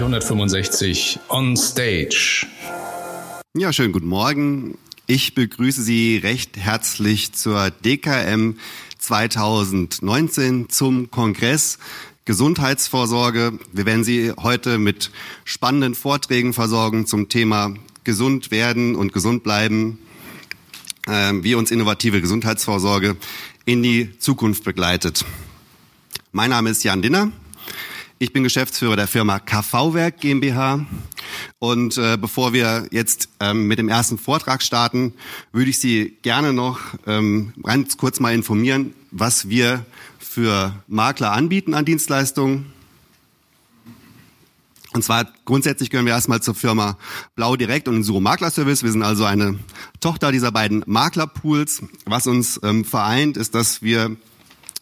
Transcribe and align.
365 0.00 1.18
on 1.28 1.58
Stage. 1.58 2.46
Ja, 3.54 3.70
schönen 3.70 3.92
guten 3.92 4.08
Morgen. 4.08 4.78
Ich 5.06 5.34
begrüße 5.34 5.82
Sie 5.82 6.16
recht 6.16 6.56
herzlich 6.56 7.34
zur 7.34 7.70
DKM 7.70 8.54
2019 8.98 10.70
zum 10.70 11.10
Kongress 11.10 11.78
Gesundheitsvorsorge. 12.24 13.58
Wir 13.74 13.84
werden 13.84 14.02
Sie 14.02 14.32
heute 14.40 14.78
mit 14.78 15.10
spannenden 15.44 15.94
Vorträgen 15.94 16.54
versorgen 16.54 17.04
zum 17.04 17.28
Thema 17.28 17.74
gesund 18.02 18.50
werden 18.50 18.94
und 18.94 19.12
gesund 19.12 19.42
bleiben, 19.42 19.98
äh, 21.08 21.34
wie 21.42 21.54
uns 21.54 21.70
innovative 21.70 22.22
Gesundheitsvorsorge 22.22 23.16
in 23.66 23.82
die 23.82 24.18
Zukunft 24.18 24.64
begleitet. 24.64 25.26
Mein 26.32 26.48
Name 26.48 26.70
ist 26.70 26.84
Jan 26.84 27.02
Dinner. 27.02 27.30
Ich 28.22 28.34
bin 28.34 28.42
Geschäftsführer 28.44 28.96
der 28.96 29.06
Firma 29.06 29.38
KV-Werk 29.38 30.20
GmbH. 30.20 30.84
Und 31.58 31.96
äh, 31.96 32.18
bevor 32.20 32.52
wir 32.52 32.86
jetzt 32.90 33.30
ähm, 33.40 33.66
mit 33.66 33.78
dem 33.78 33.88
ersten 33.88 34.18
Vortrag 34.18 34.62
starten, 34.62 35.14
würde 35.52 35.70
ich 35.70 35.78
Sie 35.78 36.18
gerne 36.20 36.52
noch 36.52 36.80
ähm, 37.06 37.54
ganz 37.62 37.96
kurz 37.96 38.20
mal 38.20 38.34
informieren, 38.34 38.92
was 39.10 39.48
wir 39.48 39.86
für 40.18 40.74
Makler 40.86 41.32
anbieten 41.32 41.72
an 41.72 41.86
Dienstleistungen. 41.86 42.70
Und 44.92 45.02
zwar 45.02 45.26
grundsätzlich 45.46 45.88
gehören 45.88 46.04
wir 46.04 46.12
erstmal 46.12 46.42
zur 46.42 46.54
Firma 46.54 46.98
Blau 47.36 47.56
Direkt 47.56 47.88
und 47.88 47.96
Insuro 47.96 48.20
Makler 48.20 48.50
Service. 48.50 48.82
Wir 48.82 48.92
sind 48.92 49.02
also 49.02 49.24
eine 49.24 49.58
Tochter 50.00 50.30
dieser 50.30 50.52
beiden 50.52 50.84
Maklerpools. 50.84 51.84
Was 52.04 52.26
uns 52.26 52.60
ähm, 52.62 52.84
vereint, 52.84 53.38
ist, 53.38 53.54
dass 53.54 53.80
wir 53.80 54.14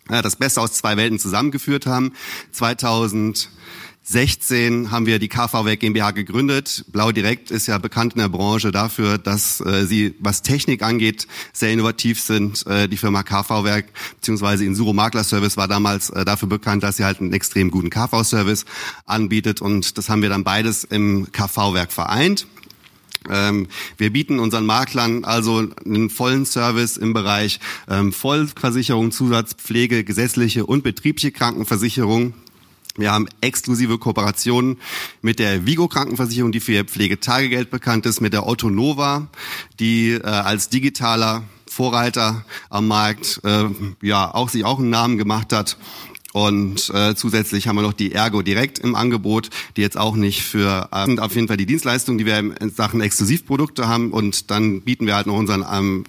das 0.08 0.36
Beste 0.36 0.60
aus 0.60 0.72
zwei 0.72 0.96
Welten 0.96 1.18
zusammengeführt 1.18 1.86
haben. 1.86 2.12
2016 2.52 4.90
haben 4.90 5.06
wir 5.06 5.18
die 5.18 5.28
KV 5.28 5.64
Werk 5.64 5.80
GmbH 5.80 6.12
gegründet. 6.12 6.84
Blau 6.88 7.12
Direkt 7.12 7.50
ist 7.50 7.66
ja 7.66 7.78
bekannt 7.78 8.14
in 8.14 8.20
der 8.20 8.28
Branche 8.28 8.72
dafür, 8.72 9.18
dass 9.18 9.60
äh, 9.60 9.86
sie, 9.86 10.14
was 10.18 10.42
Technik 10.42 10.82
angeht, 10.82 11.26
sehr 11.52 11.72
innovativ 11.72 12.20
sind. 12.20 12.66
Äh, 12.66 12.88
die 12.88 12.96
Firma 12.96 13.22
KV 13.22 13.64
Werk 13.64 13.86
bzw. 14.20 14.64
Insuro 14.64 14.92
Makler 14.92 15.24
Service 15.24 15.56
war 15.56 15.68
damals 15.68 16.10
äh, 16.10 16.24
dafür 16.24 16.48
bekannt, 16.48 16.82
dass 16.82 16.96
sie 16.96 17.04
halt 17.04 17.20
einen 17.20 17.32
extrem 17.32 17.70
guten 17.70 17.90
KV-Service 17.90 18.64
anbietet 19.04 19.60
und 19.60 19.98
das 19.98 20.08
haben 20.08 20.22
wir 20.22 20.30
dann 20.30 20.44
beides 20.44 20.84
im 20.84 21.30
KV 21.32 21.74
Werk 21.74 21.92
vereint. 21.92 22.46
Ähm, 23.30 23.68
wir 23.96 24.12
bieten 24.12 24.38
unseren 24.38 24.66
Maklern 24.66 25.24
also 25.24 25.64
einen 25.84 26.10
vollen 26.10 26.46
Service 26.46 26.96
im 26.96 27.12
Bereich 27.12 27.60
ähm, 27.88 28.12
Vollversicherung, 28.12 29.10
Zusatzpflege, 29.10 30.04
gesetzliche 30.04 30.66
und 30.66 30.82
betriebliche 30.82 31.32
Krankenversicherung. 31.32 32.34
Wir 32.96 33.12
haben 33.12 33.28
exklusive 33.40 33.98
Kooperationen 33.98 34.78
mit 35.22 35.38
der 35.38 35.66
Vigo 35.66 35.86
Krankenversicherung, 35.86 36.50
die 36.50 36.60
für 36.60 36.72
ihr 36.72 36.84
Pflegetagegeld 36.84 37.70
bekannt 37.70 38.06
ist, 38.06 38.20
mit 38.20 38.32
der 38.32 38.46
Otto 38.46 38.70
Nova, 38.70 39.28
die 39.78 40.10
äh, 40.10 40.22
als 40.22 40.68
digitaler 40.68 41.44
Vorreiter 41.68 42.44
am 42.70 42.88
Markt 42.88 43.40
äh, 43.44 43.66
ja 44.02 44.34
auch 44.34 44.48
sich 44.48 44.64
auch 44.64 44.80
einen 44.80 44.90
Namen 44.90 45.16
gemacht 45.16 45.52
hat 45.52 45.76
und 46.38 46.90
äh, 46.94 47.16
zusätzlich 47.16 47.66
haben 47.66 47.74
wir 47.74 47.82
noch 47.82 47.92
die 47.92 48.12
Ergo 48.12 48.42
direkt 48.42 48.78
im 48.78 48.94
Angebot, 48.94 49.50
die 49.76 49.80
jetzt 49.80 49.98
auch 49.98 50.14
nicht 50.14 50.42
für 50.44 50.88
äh, 50.92 51.04
sind 51.06 51.18
auf 51.18 51.34
jeden 51.34 51.48
Fall 51.48 51.56
die 51.56 51.66
Dienstleistungen, 51.66 52.16
die 52.16 52.26
wir 52.26 52.38
in 52.38 52.70
Sachen 52.70 53.00
Exklusivprodukte 53.00 53.88
haben. 53.88 54.12
Und 54.12 54.48
dann 54.52 54.82
bieten 54.82 55.06
wir 55.06 55.16
halt 55.16 55.26
noch 55.26 55.34
unseren 55.34 55.66
ähm, 55.68 56.04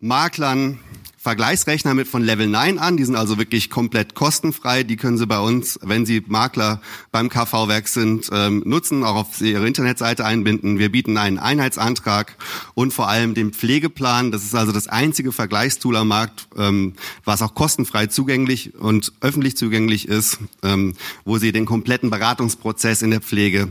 Maklern 0.00 0.80
Vergleichsrechner 1.22 1.92
mit 1.92 2.08
von 2.08 2.22
Level 2.22 2.46
9 2.46 2.78
an. 2.78 2.96
Die 2.96 3.04
sind 3.04 3.14
also 3.14 3.36
wirklich 3.36 3.68
komplett 3.68 4.14
kostenfrei. 4.14 4.84
Die 4.84 4.96
können 4.96 5.18
Sie 5.18 5.26
bei 5.26 5.38
uns, 5.38 5.78
wenn 5.82 6.06
Sie 6.06 6.24
Makler 6.26 6.80
beim 7.12 7.28
KV-Werk 7.28 7.88
sind, 7.88 8.30
ähm, 8.32 8.62
nutzen, 8.64 9.04
auch 9.04 9.16
auf 9.16 9.40
Ihre 9.42 9.66
Internetseite 9.66 10.24
einbinden. 10.24 10.78
Wir 10.78 10.90
bieten 10.90 11.18
einen 11.18 11.38
Einheitsantrag 11.38 12.38
und 12.72 12.94
vor 12.94 13.08
allem 13.08 13.34
den 13.34 13.52
Pflegeplan. 13.52 14.32
Das 14.32 14.44
ist 14.44 14.54
also 14.54 14.72
das 14.72 14.88
einzige 14.88 15.30
Vergleichstool 15.30 15.94
am 15.96 16.08
Markt, 16.08 16.48
ähm, 16.56 16.94
was 17.26 17.42
auch 17.42 17.54
kostenfrei 17.54 18.06
zugänglich 18.06 18.74
und 18.76 19.12
öffentlich 19.20 19.58
zugänglich 19.58 20.08
ist, 20.08 20.38
ähm, 20.62 20.94
wo 21.26 21.36
Sie 21.36 21.52
den 21.52 21.66
kompletten 21.66 22.08
Beratungsprozess 22.08 23.02
in 23.02 23.10
der 23.10 23.20
Pflege 23.20 23.68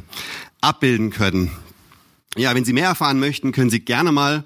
abbilden 0.61 1.09
können. 1.09 1.49
Ja, 2.37 2.53
wenn 2.53 2.63
Sie 2.63 2.73
mehr 2.73 2.89
erfahren 2.89 3.19
möchten, 3.19 3.51
können 3.53 3.71
Sie 3.71 3.79
gerne 3.79 4.11
mal 4.11 4.43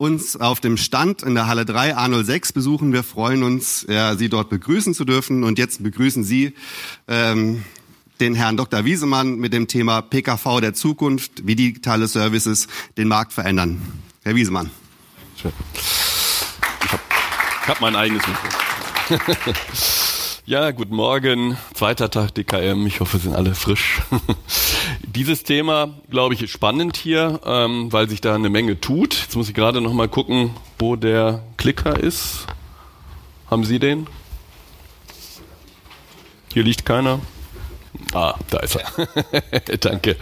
uns 0.00 0.34
auf 0.34 0.60
dem 0.60 0.78
Stand 0.78 1.22
in 1.22 1.34
der 1.34 1.46
Halle 1.46 1.66
3 1.66 1.94
A06 1.94 2.54
besuchen. 2.54 2.94
Wir 2.94 3.02
freuen 3.02 3.42
uns, 3.42 3.84
ja, 3.86 4.16
Sie 4.16 4.30
dort 4.30 4.48
begrüßen 4.48 4.94
zu 4.94 5.04
dürfen. 5.04 5.44
Und 5.44 5.58
jetzt 5.58 5.82
begrüßen 5.82 6.24
Sie 6.24 6.54
ähm, 7.06 7.62
den 8.18 8.34
Herrn 8.34 8.56
Dr. 8.56 8.86
Wiesemann 8.86 9.34
mit 9.34 9.52
dem 9.52 9.68
Thema 9.68 10.00
PKV 10.00 10.60
der 10.62 10.72
Zukunft, 10.72 11.46
wie 11.46 11.54
digitale 11.54 12.08
Services 12.08 12.66
den 12.96 13.08
Markt 13.08 13.34
verändern. 13.34 13.82
Herr 14.22 14.34
Wiesemann. 14.34 14.70
Ich 15.36 15.44
habe 15.44 15.54
hab 17.66 17.80
mein 17.82 17.94
eigenes 17.94 18.22
Mikro. 18.26 19.20
Ja, 20.46 20.72
guten 20.72 20.96
Morgen. 20.96 21.56
Zweiter 21.74 22.10
Tag 22.10 22.34
DKM. 22.34 22.84
Ich 22.84 22.98
hoffe, 22.98 23.18
sind 23.18 23.36
alle 23.36 23.54
frisch. 23.54 24.02
Dieses 25.12 25.42
Thema, 25.42 25.88
glaube 26.08 26.34
ich, 26.34 26.42
ist 26.42 26.50
spannend 26.50 26.96
hier, 26.96 27.40
ähm, 27.44 27.92
weil 27.92 28.08
sich 28.08 28.20
da 28.20 28.36
eine 28.36 28.48
Menge 28.48 28.80
tut. 28.80 29.14
Jetzt 29.14 29.34
muss 29.34 29.48
ich 29.48 29.54
gerade 29.54 29.80
noch 29.80 29.92
mal 29.92 30.06
gucken, 30.06 30.50
wo 30.78 30.94
der 30.94 31.42
Klicker 31.56 31.98
ist. 31.98 32.46
Haben 33.50 33.64
Sie 33.64 33.80
den? 33.80 34.06
Hier 36.54 36.62
liegt 36.62 36.86
keiner. 36.86 37.18
Ah, 38.12 38.34
da 38.50 38.58
ist 38.60 38.76
er. 38.76 39.08
Danke. 39.80 40.16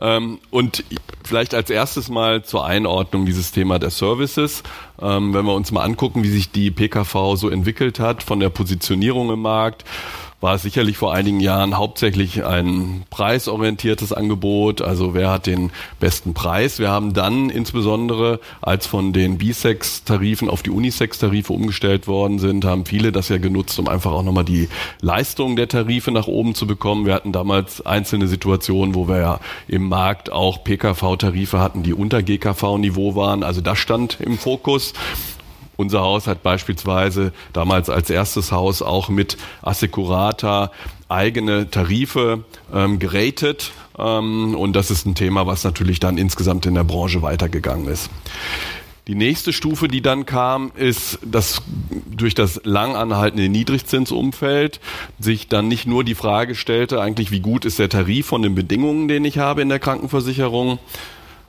Ähm, 0.00 0.38
und 0.50 0.84
vielleicht 1.22 1.52
als 1.52 1.68
erstes 1.68 2.08
mal 2.08 2.42
zur 2.42 2.64
Einordnung 2.64 3.26
dieses 3.26 3.52
Thema 3.52 3.78
der 3.78 3.90
Services. 3.90 4.62
Ähm, 5.00 5.34
wenn 5.34 5.44
wir 5.44 5.54
uns 5.54 5.70
mal 5.72 5.82
angucken, 5.82 6.22
wie 6.22 6.30
sich 6.30 6.50
die 6.50 6.70
PKV 6.70 7.36
so 7.36 7.48
entwickelt 7.48 8.00
hat 8.00 8.22
von 8.22 8.40
der 8.40 8.50
Positionierung 8.50 9.30
im 9.30 9.42
Markt, 9.42 9.84
war 10.40 10.54
es 10.54 10.62
sicherlich 10.62 10.96
vor 10.96 11.12
einigen 11.12 11.40
Jahren 11.40 11.76
hauptsächlich 11.76 12.44
ein 12.44 13.02
preisorientiertes 13.10 14.12
Angebot. 14.12 14.80
Also 14.82 15.12
wer 15.12 15.30
hat 15.30 15.46
den 15.46 15.70
besten 15.98 16.32
Preis? 16.32 16.78
Wir 16.78 16.90
haben 16.90 17.12
dann 17.12 17.50
insbesondere, 17.50 18.38
als 18.60 18.86
von 18.86 19.12
den 19.12 19.38
Bisex-Tarifen 19.38 20.48
auf 20.48 20.62
die 20.62 20.70
Unisex-Tarife 20.70 21.52
umgestellt 21.52 22.06
worden 22.06 22.38
sind, 22.38 22.64
haben 22.64 22.84
viele 22.84 23.10
das 23.10 23.30
ja 23.30 23.38
genutzt, 23.38 23.78
um 23.80 23.88
einfach 23.88 24.12
auch 24.12 24.22
nochmal 24.22 24.44
die 24.44 24.68
Leistung 25.00 25.56
der 25.56 25.66
Tarife 25.66 26.12
nach 26.12 26.28
oben 26.28 26.54
zu 26.54 26.68
bekommen. 26.68 27.04
Wir 27.04 27.14
hatten 27.14 27.32
damals 27.32 27.84
einzelne 27.84 28.28
Situationen, 28.28 28.94
wo 28.94 29.08
wir 29.08 29.18
ja 29.18 29.40
im 29.66 29.88
Markt 29.88 30.30
auch 30.30 30.62
PKV-Tarife 30.62 31.58
hatten, 31.58 31.82
die 31.82 31.94
unter 31.94 32.22
GKV-Niveau 32.22 33.16
waren. 33.16 33.42
Also 33.42 33.60
das 33.60 33.78
stand 33.78 34.20
im 34.20 34.38
Fokus. 34.38 34.87
Unser 35.76 36.00
Haus 36.00 36.26
hat 36.26 36.42
beispielsweise 36.42 37.32
damals 37.52 37.88
als 37.88 38.10
erstes 38.10 38.50
Haus 38.50 38.82
auch 38.82 39.08
mit 39.08 39.36
Assecurata 39.62 40.72
eigene 41.08 41.70
Tarife 41.70 42.44
ähm, 42.74 42.98
geratet. 42.98 43.70
Ähm, 43.96 44.56
und 44.56 44.74
das 44.74 44.90
ist 44.90 45.06
ein 45.06 45.14
Thema, 45.14 45.46
was 45.46 45.64
natürlich 45.64 46.00
dann 46.00 46.18
insgesamt 46.18 46.66
in 46.66 46.74
der 46.74 46.84
Branche 46.84 47.22
weitergegangen 47.22 47.86
ist. 47.86 48.10
Die 49.06 49.14
nächste 49.14 49.54
Stufe, 49.54 49.88
die 49.88 50.02
dann 50.02 50.26
kam, 50.26 50.70
ist, 50.76 51.18
dass 51.24 51.62
durch 52.10 52.34
das 52.34 52.60
lang 52.64 52.94
anhaltende 52.94 53.48
Niedrigzinsumfeld 53.48 54.80
sich 55.18 55.48
dann 55.48 55.66
nicht 55.66 55.86
nur 55.86 56.04
die 56.04 56.14
Frage 56.14 56.54
stellte, 56.54 57.00
eigentlich 57.00 57.30
wie 57.30 57.40
gut 57.40 57.64
ist 57.64 57.78
der 57.78 57.88
Tarif 57.88 58.26
von 58.26 58.42
den 58.42 58.54
Bedingungen, 58.54 59.08
den 59.08 59.24
ich 59.24 59.38
habe 59.38 59.62
in 59.62 59.70
der 59.70 59.78
Krankenversicherung, 59.78 60.78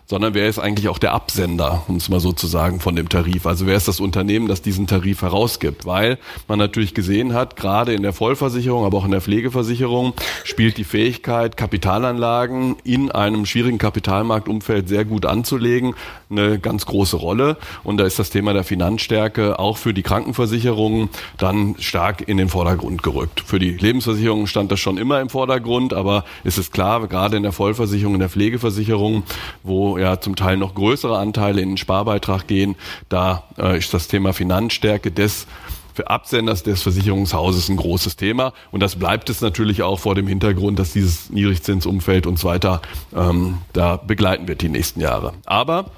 sondern 0.09 0.33
wer 0.33 0.49
ist 0.49 0.57
eigentlich 0.57 0.89
auch 0.89 0.97
der 0.97 1.13
Absender, 1.13 1.83
um 1.87 1.97
es 1.97 2.09
mal 2.09 2.19
so 2.19 2.31
zu 2.31 2.47
sagen, 2.47 2.79
von 2.79 2.95
dem 2.95 3.09
Tarif? 3.09 3.45
Also 3.45 3.67
wer 3.67 3.77
ist 3.77 3.87
das 3.87 3.99
Unternehmen, 3.99 4.47
das 4.47 4.63
diesen 4.63 4.87
Tarif 4.87 5.21
herausgibt? 5.21 5.85
Weil 5.85 6.17
man 6.47 6.57
natürlich 6.57 6.95
gesehen 6.95 7.33
hat, 7.33 7.55
gerade 7.55 7.93
in 7.93 8.01
der 8.01 8.11
Vollversicherung, 8.11 8.85
aber 8.85 8.97
auch 8.97 9.05
in 9.05 9.11
der 9.11 9.21
Pflegeversicherung 9.21 10.13
spielt 10.43 10.77
die 10.77 10.83
Fähigkeit, 10.83 11.57
Kapitalanlagen 11.57 12.77
in 12.83 13.11
einem 13.11 13.45
schwierigen 13.45 13.77
Kapitalmarktumfeld 13.77 14.89
sehr 14.89 15.05
gut 15.05 15.27
anzulegen, 15.27 15.93
eine 16.31 16.57
ganz 16.57 16.87
große 16.87 17.15
Rolle. 17.15 17.57
Und 17.83 17.97
da 17.97 18.05
ist 18.05 18.17
das 18.17 18.31
Thema 18.31 18.53
der 18.53 18.63
Finanzstärke 18.63 19.59
auch 19.59 19.77
für 19.77 19.93
die 19.93 20.01
Krankenversicherungen 20.01 21.09
dann 21.37 21.75
stark 21.77 22.27
in 22.27 22.37
den 22.37 22.49
Vordergrund 22.49 23.03
gerückt. 23.03 23.41
Für 23.41 23.59
die 23.59 23.71
Lebensversicherung 23.71 24.47
stand 24.47 24.71
das 24.71 24.79
schon 24.79 24.97
immer 24.97 25.21
im 25.21 25.29
Vordergrund, 25.29 25.93
aber 25.93 26.25
es 26.43 26.57
ist 26.57 26.73
klar, 26.73 27.07
gerade 27.07 27.37
in 27.37 27.43
der 27.43 27.51
Vollversicherung, 27.51 28.15
in 28.15 28.21
der 28.21 28.29
Pflegeversicherung, 28.29 29.21
wo 29.61 29.98
ja 29.99 30.19
zum 30.19 30.35
Teil 30.35 30.57
noch 30.57 30.75
größere 30.75 31.17
Anteile 31.17 31.61
in 31.61 31.69
den 31.69 31.77
Sparbeitrag 31.77 32.47
gehen. 32.47 32.75
Da 33.09 33.43
äh, 33.57 33.77
ist 33.77 33.93
das 33.93 34.07
Thema 34.07 34.33
Finanzstärke 34.33 35.11
des 35.11 35.47
Absenders 36.05 36.63
des 36.63 36.81
Versicherungshauses 36.81 37.67
ein 37.69 37.75
großes 37.75 38.15
Thema. 38.15 38.53
Und 38.71 38.81
das 38.81 38.95
bleibt 38.95 39.29
es 39.29 39.41
natürlich 39.41 39.83
auch 39.83 39.99
vor 39.99 40.15
dem 40.15 40.27
Hintergrund, 40.27 40.79
dass 40.79 40.93
dieses 40.93 41.29
Niedrigzinsumfeld 41.29 42.25
uns 42.25 42.43
weiter 42.43 42.81
ähm, 43.13 43.59
da 43.73 43.97
begleiten 43.97 44.47
wird 44.47 44.61
die 44.61 44.69
nächsten 44.69 45.01
Jahre. 45.01 45.33
Aber 45.45 45.91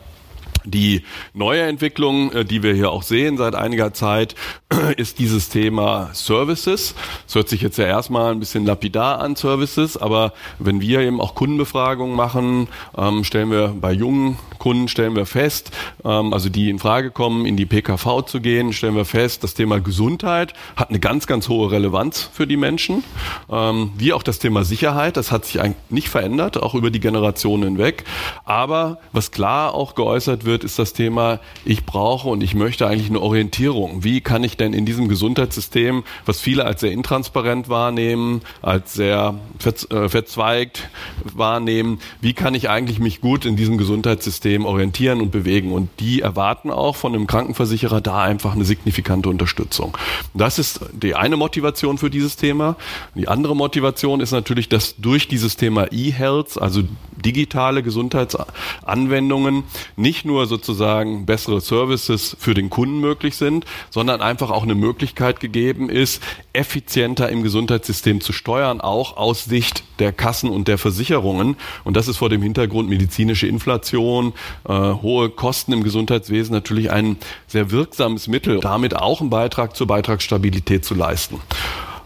Die 0.63 1.03
neue 1.33 1.61
Entwicklung, 1.61 2.31
äh, 2.31 2.45
die 2.45 2.63
wir 2.63 2.73
hier 2.73 2.91
auch 2.91 3.03
sehen 3.03 3.37
seit 3.37 3.55
einiger 3.55 3.93
Zeit, 3.93 4.35
ist 4.97 5.19
dieses 5.19 5.49
Thema 5.49 6.09
Services. 6.13 6.95
Das 7.25 7.35
hört 7.35 7.49
sich 7.49 7.61
jetzt 7.61 7.77
ja 7.77 7.85
erstmal 7.85 8.31
ein 8.31 8.39
bisschen 8.39 8.65
lapidar 8.65 9.19
an, 9.19 9.35
Services, 9.35 9.97
aber 9.97 10.33
wenn 10.59 10.81
wir 10.81 10.99
eben 10.99 11.19
auch 11.19 11.35
Kundenbefragungen 11.35 12.15
machen, 12.15 12.67
ähm, 12.97 13.23
stellen 13.23 13.51
wir 13.51 13.75
bei 13.79 13.91
jungen 13.91 14.37
Kunden 14.61 14.87
stellen 14.87 15.15
wir 15.15 15.25
fest, 15.25 15.71
ähm, 16.05 16.33
also 16.33 16.47
die 16.47 16.69
in 16.69 16.77
Frage 16.77 17.09
kommen, 17.09 17.47
in 17.47 17.57
die 17.57 17.65
PKV 17.65 18.21
zu 18.27 18.41
gehen, 18.41 18.73
stellen 18.73 18.95
wir 18.95 19.05
fest, 19.05 19.43
das 19.43 19.55
Thema 19.55 19.79
Gesundheit 19.79 20.53
hat 20.75 20.89
eine 20.89 20.99
ganz, 20.99 21.25
ganz 21.25 21.49
hohe 21.49 21.71
Relevanz 21.71 22.29
für 22.31 22.45
die 22.45 22.57
Menschen, 22.57 23.03
ähm, 23.49 23.91
wie 23.97 24.13
auch 24.13 24.21
das 24.21 24.37
Thema 24.37 24.63
Sicherheit. 24.63 25.17
Das 25.17 25.31
hat 25.31 25.45
sich 25.45 25.59
eigentlich 25.59 25.77
nicht 25.89 26.09
verändert, 26.09 26.61
auch 26.61 26.75
über 26.75 26.91
die 26.91 26.99
Generationen 26.99 27.63
hinweg. 27.63 28.03
Aber 28.45 28.99
was 29.13 29.31
klar 29.31 29.73
auch 29.73 29.95
geäußert 29.95 30.45
wird, 30.45 30.50
wird, 30.51 30.65
ist 30.65 30.77
das 30.77 30.91
Thema, 30.91 31.39
ich 31.63 31.85
brauche 31.85 32.27
und 32.27 32.43
ich 32.43 32.53
möchte 32.53 32.85
eigentlich 32.85 33.09
eine 33.09 33.21
Orientierung. 33.21 34.03
Wie 34.03 34.19
kann 34.19 34.43
ich 34.43 34.57
denn 34.57 34.73
in 34.73 34.85
diesem 34.85 35.07
Gesundheitssystem, 35.07 36.03
was 36.25 36.41
viele 36.41 36.65
als 36.65 36.81
sehr 36.81 36.91
intransparent 36.91 37.69
wahrnehmen, 37.69 38.41
als 38.61 38.93
sehr 38.93 39.39
äh, 39.63 40.09
verzweigt 40.09 40.89
wahrnehmen, 41.33 41.99
wie 42.19 42.33
kann 42.33 42.53
ich 42.53 42.69
eigentlich 42.69 42.99
mich 42.99 43.21
gut 43.21 43.45
in 43.45 43.55
diesem 43.55 43.77
Gesundheitssystem 43.77 44.65
orientieren 44.65 45.21
und 45.21 45.31
bewegen? 45.31 45.71
Und 45.71 45.89
die 46.01 46.21
erwarten 46.21 46.69
auch 46.69 46.97
von 46.97 47.15
einem 47.15 47.27
Krankenversicherer 47.27 48.01
da 48.01 48.21
einfach 48.21 48.53
eine 48.53 48.65
signifikante 48.65 49.29
Unterstützung. 49.29 49.97
Das 50.33 50.59
ist 50.59 50.81
die 50.91 51.15
eine 51.15 51.37
Motivation 51.37 51.97
für 51.97 52.09
dieses 52.09 52.35
Thema. 52.35 52.75
Die 53.15 53.29
andere 53.29 53.55
Motivation 53.55 54.19
ist 54.19 54.31
natürlich, 54.31 54.67
dass 54.67 54.97
durch 54.97 55.29
dieses 55.29 55.55
Thema 55.55 55.87
E-Health, 55.91 56.61
also 56.61 56.81
digitale 57.23 57.83
Gesundheitsanwendungen, 57.83 59.63
nicht 59.95 60.25
nur 60.25 60.40
nur 60.41 60.47
sozusagen 60.47 61.27
bessere 61.27 61.61
Services 61.61 62.35
für 62.39 62.55
den 62.55 62.71
Kunden 62.71 62.99
möglich 62.99 63.35
sind, 63.35 63.65
sondern 63.91 64.21
einfach 64.21 64.49
auch 64.49 64.63
eine 64.63 64.73
Möglichkeit 64.73 65.39
gegeben 65.39 65.87
ist, 65.87 66.23
effizienter 66.51 67.29
im 67.29 67.43
Gesundheitssystem 67.43 68.21
zu 68.21 68.33
steuern, 68.33 68.81
auch 68.81 69.17
aus 69.17 69.45
Sicht 69.45 69.83
der 69.99 70.11
Kassen 70.11 70.49
und 70.49 70.67
der 70.67 70.79
Versicherungen. 70.79 71.57
Und 71.83 71.95
das 71.95 72.07
ist 72.07 72.17
vor 72.17 72.29
dem 72.29 72.41
Hintergrund 72.41 72.89
medizinische 72.89 73.45
Inflation, 73.45 74.33
äh, 74.67 74.73
hohe 74.73 75.29
Kosten 75.29 75.73
im 75.73 75.83
Gesundheitswesen 75.83 76.53
natürlich 76.53 76.89
ein 76.89 77.17
sehr 77.45 77.69
wirksames 77.69 78.27
Mittel, 78.27 78.61
damit 78.61 78.95
auch 78.95 79.21
einen 79.21 79.29
Beitrag 79.29 79.75
zur 79.75 79.85
Beitragsstabilität 79.85 80.83
zu 80.83 80.95
leisten. 80.95 81.39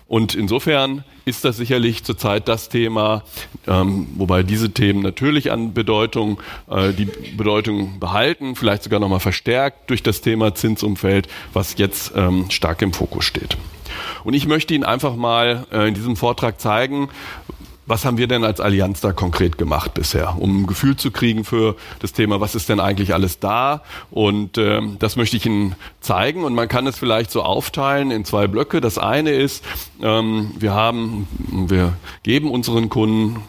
Und 0.08 0.36
insofern 0.36 1.04
ist 1.26 1.46
das 1.46 1.58
sicherlich 1.58 2.04
zurzeit 2.04 2.48
das 2.48 2.70
Thema, 2.70 3.24
ähm, 3.68 4.08
wobei 4.16 4.44
diese 4.44 4.72
Themen 4.72 5.02
natürlich 5.02 5.52
an 5.52 5.74
Bedeutung, 5.74 6.40
äh, 6.70 6.94
die 6.94 7.06
Bedeutung 7.36 8.00
behalten, 8.00 8.56
vielleicht 8.56 8.84
sogar 8.84 9.00
nochmal 9.00 9.20
verstärkt 9.20 9.90
durch 9.90 10.04
das 10.04 10.22
Thema 10.22 10.54
Zinsumfeld, 10.54 11.28
was 11.54 11.78
jetzt 11.78 12.14
ähm, 12.16 12.52
stark 12.52 12.84
im 12.84 12.94
Fokus 12.94 13.26
steht. 13.26 13.58
Und 14.24 14.36
ich 14.36 14.48
möchte 14.48 14.76
Ihnen 14.76 14.84
einfach 14.84 15.16
mal 15.16 15.66
äh, 15.72 15.88
in 15.88 15.96
diesem 15.96 16.16
Vortrag 16.16 16.60
zeigen, 16.60 17.10
was 17.88 18.06
haben 18.06 18.18
wir 18.18 18.28
denn 18.28 18.44
als 18.44 18.60
Allianz 18.60 19.02
da 19.02 19.12
konkret 19.12 19.58
gemacht 19.58 19.94
bisher, 19.94 20.36
um 20.40 20.64
ein 20.64 20.68
Gefühl 20.68 20.96
zu 20.96 21.12
kriegen 21.12 21.44
für 21.44 21.76
das 22.00 22.14
Thema, 22.14 22.40
was 22.42 22.56
ist 22.56 22.70
denn 22.70 22.80
eigentlich 22.80 23.14
alles 23.14 23.40
da? 23.40 23.84
Und 24.12 24.58
ähm, 24.58 24.98
das 25.00 25.16
möchte 25.16 25.38
ich 25.38 25.46
Ihnen 25.46 25.76
zeigen. 26.02 26.44
Und 26.44 26.56
man 26.56 26.68
kann 26.68 26.88
es 26.88 26.98
vielleicht 26.98 27.32
so 27.32 27.44
aufteilen 27.44 28.12
in 28.12 28.26
zwei 28.26 28.48
Blöcke. 28.48 28.82
Das 28.82 28.98
eine 28.98 29.32
ist, 29.32 29.64
ähm, 30.02 30.52
wir 30.58 30.74
haben, 30.74 31.28
wir 31.68 31.94
geben 32.24 32.50
unseren 32.50 32.90
Kunden 32.90 33.44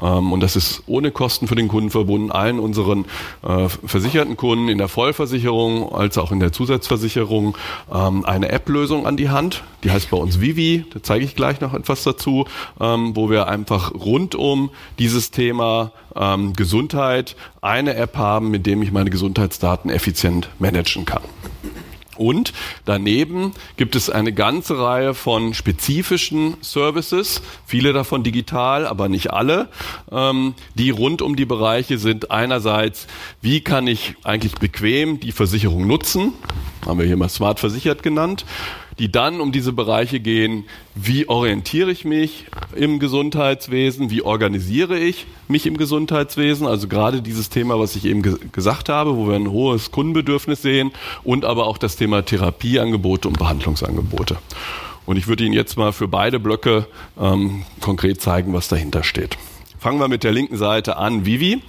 und 0.00 0.40
das 0.40 0.56
ist 0.56 0.82
ohne 0.86 1.10
Kosten 1.10 1.46
für 1.46 1.54
den 1.54 1.68
Kunden 1.68 1.90
verbunden, 1.90 2.30
allen 2.30 2.58
unseren 2.58 3.04
äh, 3.42 3.68
versicherten 3.68 4.36
Kunden 4.36 4.68
in 4.68 4.78
der 4.78 4.88
Vollversicherung 4.88 5.92
als 5.92 6.18
auch 6.18 6.32
in 6.32 6.40
der 6.40 6.52
Zusatzversicherung 6.52 7.56
ähm, 7.92 8.24
eine 8.24 8.50
App-Lösung 8.50 9.06
an 9.06 9.16
die 9.16 9.30
Hand. 9.30 9.62
Die 9.84 9.90
heißt 9.90 10.10
bei 10.10 10.16
uns 10.16 10.40
Vivi, 10.40 10.84
da 10.92 11.02
zeige 11.02 11.24
ich 11.24 11.36
gleich 11.36 11.60
noch 11.60 11.74
etwas 11.74 12.02
dazu, 12.02 12.46
ähm, 12.80 13.14
wo 13.14 13.30
wir 13.30 13.48
einfach 13.48 13.92
rund 13.94 14.34
um 14.34 14.70
dieses 14.98 15.30
Thema 15.30 15.92
Gesundheit 16.56 17.36
eine 17.62 17.94
App 17.94 18.16
haben, 18.16 18.50
mit 18.50 18.66
dem 18.66 18.82
ich 18.82 18.90
meine 18.90 19.10
Gesundheitsdaten 19.10 19.92
effizient 19.92 20.48
managen 20.58 21.04
kann. 21.04 21.22
Und 22.20 22.52
daneben 22.84 23.52
gibt 23.78 23.96
es 23.96 24.10
eine 24.10 24.34
ganze 24.34 24.78
Reihe 24.78 25.14
von 25.14 25.54
spezifischen 25.54 26.58
Services, 26.60 27.40
viele 27.64 27.94
davon 27.94 28.22
digital, 28.22 28.86
aber 28.86 29.08
nicht 29.08 29.32
alle, 29.32 29.68
ähm, 30.12 30.52
die 30.74 30.90
rund 30.90 31.22
um 31.22 31.34
die 31.34 31.46
Bereiche 31.46 31.96
sind. 31.96 32.30
Einerseits, 32.30 33.06
wie 33.40 33.62
kann 33.62 33.86
ich 33.86 34.16
eigentlich 34.22 34.56
bequem 34.56 35.18
die 35.18 35.32
Versicherung 35.32 35.86
nutzen? 35.86 36.34
Haben 36.84 36.98
wir 36.98 37.06
hier 37.06 37.16
mal 37.16 37.30
smart 37.30 37.58
versichert 37.58 38.02
genannt 38.02 38.44
die 39.00 39.10
dann 39.10 39.40
um 39.40 39.50
diese 39.50 39.72
Bereiche 39.72 40.20
gehen, 40.20 40.64
wie 40.94 41.26
orientiere 41.26 41.90
ich 41.90 42.04
mich 42.04 42.44
im 42.76 42.98
Gesundheitswesen, 42.98 44.10
wie 44.10 44.20
organisiere 44.20 44.98
ich 44.98 45.26
mich 45.48 45.64
im 45.64 45.78
Gesundheitswesen, 45.78 46.66
also 46.66 46.86
gerade 46.86 47.22
dieses 47.22 47.48
Thema, 47.48 47.80
was 47.80 47.96
ich 47.96 48.04
eben 48.04 48.20
ge 48.20 48.36
gesagt 48.52 48.90
habe, 48.90 49.16
wo 49.16 49.26
wir 49.26 49.36
ein 49.36 49.50
hohes 49.50 49.90
Kundenbedürfnis 49.90 50.60
sehen 50.60 50.92
und 51.24 51.46
aber 51.46 51.66
auch 51.66 51.78
das 51.78 51.96
Thema 51.96 52.22
Therapieangebote 52.22 53.26
und 53.26 53.38
Behandlungsangebote. 53.38 54.36
Und 55.06 55.16
ich 55.16 55.26
würde 55.28 55.44
Ihnen 55.44 55.54
jetzt 55.54 55.78
mal 55.78 55.92
für 55.92 56.06
beide 56.06 56.38
Blöcke 56.38 56.86
ähm, 57.18 57.64
konkret 57.80 58.20
zeigen, 58.20 58.52
was 58.52 58.68
dahinter 58.68 59.02
steht. 59.02 59.38
Fangen 59.78 59.98
wir 59.98 60.08
mit 60.08 60.24
der 60.24 60.32
linken 60.32 60.58
Seite 60.58 60.98
an. 60.98 61.24
Vivi, 61.24 61.62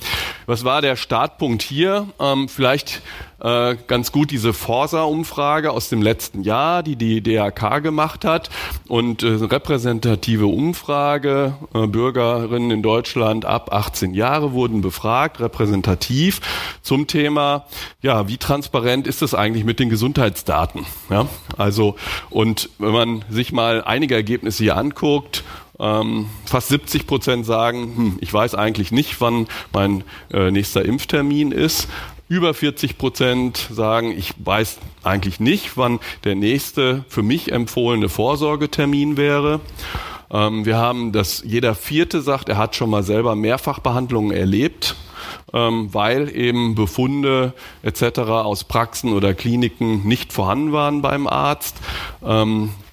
was 0.45 0.63
war 0.63 0.81
der 0.81 0.95
Startpunkt 0.95 1.61
hier? 1.61 2.07
Ähm, 2.19 2.49
vielleicht 2.49 3.01
äh, 3.41 3.75
ganz 3.88 4.11
gut 4.11 4.31
diese 4.31 4.53
Forsa-Umfrage 4.53 5.71
aus 5.71 5.89
dem 5.89 6.01
letzten 6.01 6.43
Jahr, 6.43 6.83
die 6.83 6.95
die 6.95 7.21
DRK 7.21 7.79
gemacht 7.81 8.23
hat 8.23 8.49
und 8.88 9.23
äh, 9.23 9.27
repräsentative 9.27 10.45
Umfrage. 10.45 11.55
Äh, 11.73 11.88
Bürgerinnen 11.88 12.69
in 12.69 12.83
Deutschland 12.83 13.45
ab 13.45 13.73
18 13.73 14.13
Jahre 14.13 14.53
wurden 14.53 14.81
befragt, 14.81 15.39
repräsentativ 15.39 16.41
zum 16.81 17.07
Thema, 17.07 17.65
ja, 18.01 18.27
wie 18.27 18.38
transparent 18.38 19.07
ist 19.07 19.21
es 19.21 19.33
eigentlich 19.33 19.63
mit 19.63 19.79
den 19.79 19.89
Gesundheitsdaten? 19.89 20.85
Ja, 21.09 21.27
also, 21.57 21.95
und 22.29 22.69
wenn 22.77 22.93
man 22.93 23.25
sich 23.29 23.51
mal 23.51 23.83
einige 23.83 24.15
Ergebnisse 24.15 24.63
hier 24.63 24.77
anguckt, 24.77 25.43
ähm, 25.79 26.27
fast 26.45 26.69
70 26.69 27.07
Prozent 27.07 27.45
sagen, 27.45 27.94
hm, 27.95 28.18
ich 28.21 28.33
weiß 28.33 28.56
eigentlich 28.56 28.91
nicht, 28.91 29.21
wann 29.21 29.47
mein 29.73 30.03
äh, 30.31 30.51
nächster 30.51 30.83
Impftermin 30.83 31.51
ist. 31.51 31.88
Über 32.27 32.53
40 32.53 32.98
Prozent 32.98 33.67
sagen, 33.72 34.12
ich 34.17 34.34
weiß 34.38 34.77
eigentlich 35.03 35.39
nicht, 35.39 35.75
wann 35.75 36.00
der 36.24 36.36
nächste 36.36 37.03
für 37.10 37.24
mich 37.24 37.51
empfohlene 37.51 38.07
Vorsorgetermin 38.07 39.17
wäre. 39.17 39.60
Ähm, 40.31 40.65
wir 40.65 40.77
haben, 40.77 41.12
dass 41.12 41.43
jeder 41.46 41.75
Vierte 41.75 42.22
sagt, 42.22 42.48
er 42.48 42.57
hat 42.57 42.75
schon 42.75 42.89
mal 42.89 43.03
selber 43.03 43.36
Mehrfachbehandlungen 43.36 44.31
erlebt 44.31 44.96
ähm, 45.53 45.93
weil 45.93 46.34
eben 46.36 46.75
Befunde 46.75 47.53
etc. 47.84 48.19
aus 48.19 48.63
Praxen 48.63 49.13
oder 49.13 49.34
Kliniken 49.34 50.07
nicht 50.07 50.34
vorhanden 50.34 50.72
waren 50.72 51.01
beim 51.01 51.27
Arzt. 51.27 51.77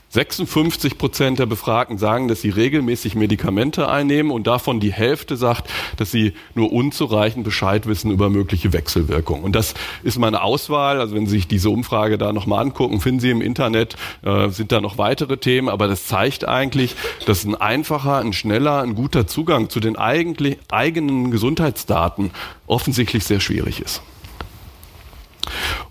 Ähm, 0.08 0.18
56 0.18 0.98
Prozent 0.98 1.38
der 1.38 1.46
Befragten 1.46 1.98
sagen, 1.98 2.28
dass 2.28 2.40
sie 2.40 2.50
regelmäßig 2.50 3.14
Medikamente 3.14 3.88
einnehmen 3.88 4.30
und 4.30 4.46
davon 4.46 4.80
die 4.80 4.92
Hälfte 4.92 5.36
sagt, 5.36 5.70
dass 5.96 6.10
sie 6.10 6.32
nur 6.54 6.72
unzureichend 6.72 7.44
Bescheid 7.44 7.86
wissen 7.86 8.10
über 8.10 8.30
mögliche 8.30 8.72
Wechselwirkungen. 8.72 9.44
Und 9.44 9.54
das 9.54 9.74
ist 10.02 10.18
meine 10.18 10.42
Auswahl. 10.42 11.00
Also 11.00 11.14
wenn 11.14 11.26
Sie 11.26 11.36
sich 11.36 11.46
diese 11.46 11.70
Umfrage 11.70 12.18
da 12.18 12.32
nochmal 12.32 12.62
angucken, 12.62 13.00
finden 13.00 13.20
Sie 13.20 13.30
im 13.30 13.42
Internet, 13.42 13.96
äh, 14.22 14.48
sind 14.48 14.72
da 14.72 14.80
noch 14.80 14.98
weitere 14.98 15.36
Themen. 15.36 15.68
Aber 15.68 15.88
das 15.88 16.06
zeigt 16.06 16.46
eigentlich, 16.46 16.94
dass 17.26 17.44
ein 17.44 17.54
einfacher, 17.54 18.18
ein 18.18 18.32
schneller, 18.32 18.82
ein 18.82 18.94
guter 18.94 19.26
Zugang 19.26 19.68
zu 19.68 19.80
den 19.80 19.96
eigentlich 19.96 20.58
eigenen 20.70 21.30
Gesundheitsdaten 21.30 22.30
offensichtlich 22.66 23.24
sehr 23.24 23.40
schwierig 23.40 23.80
ist. 23.80 24.02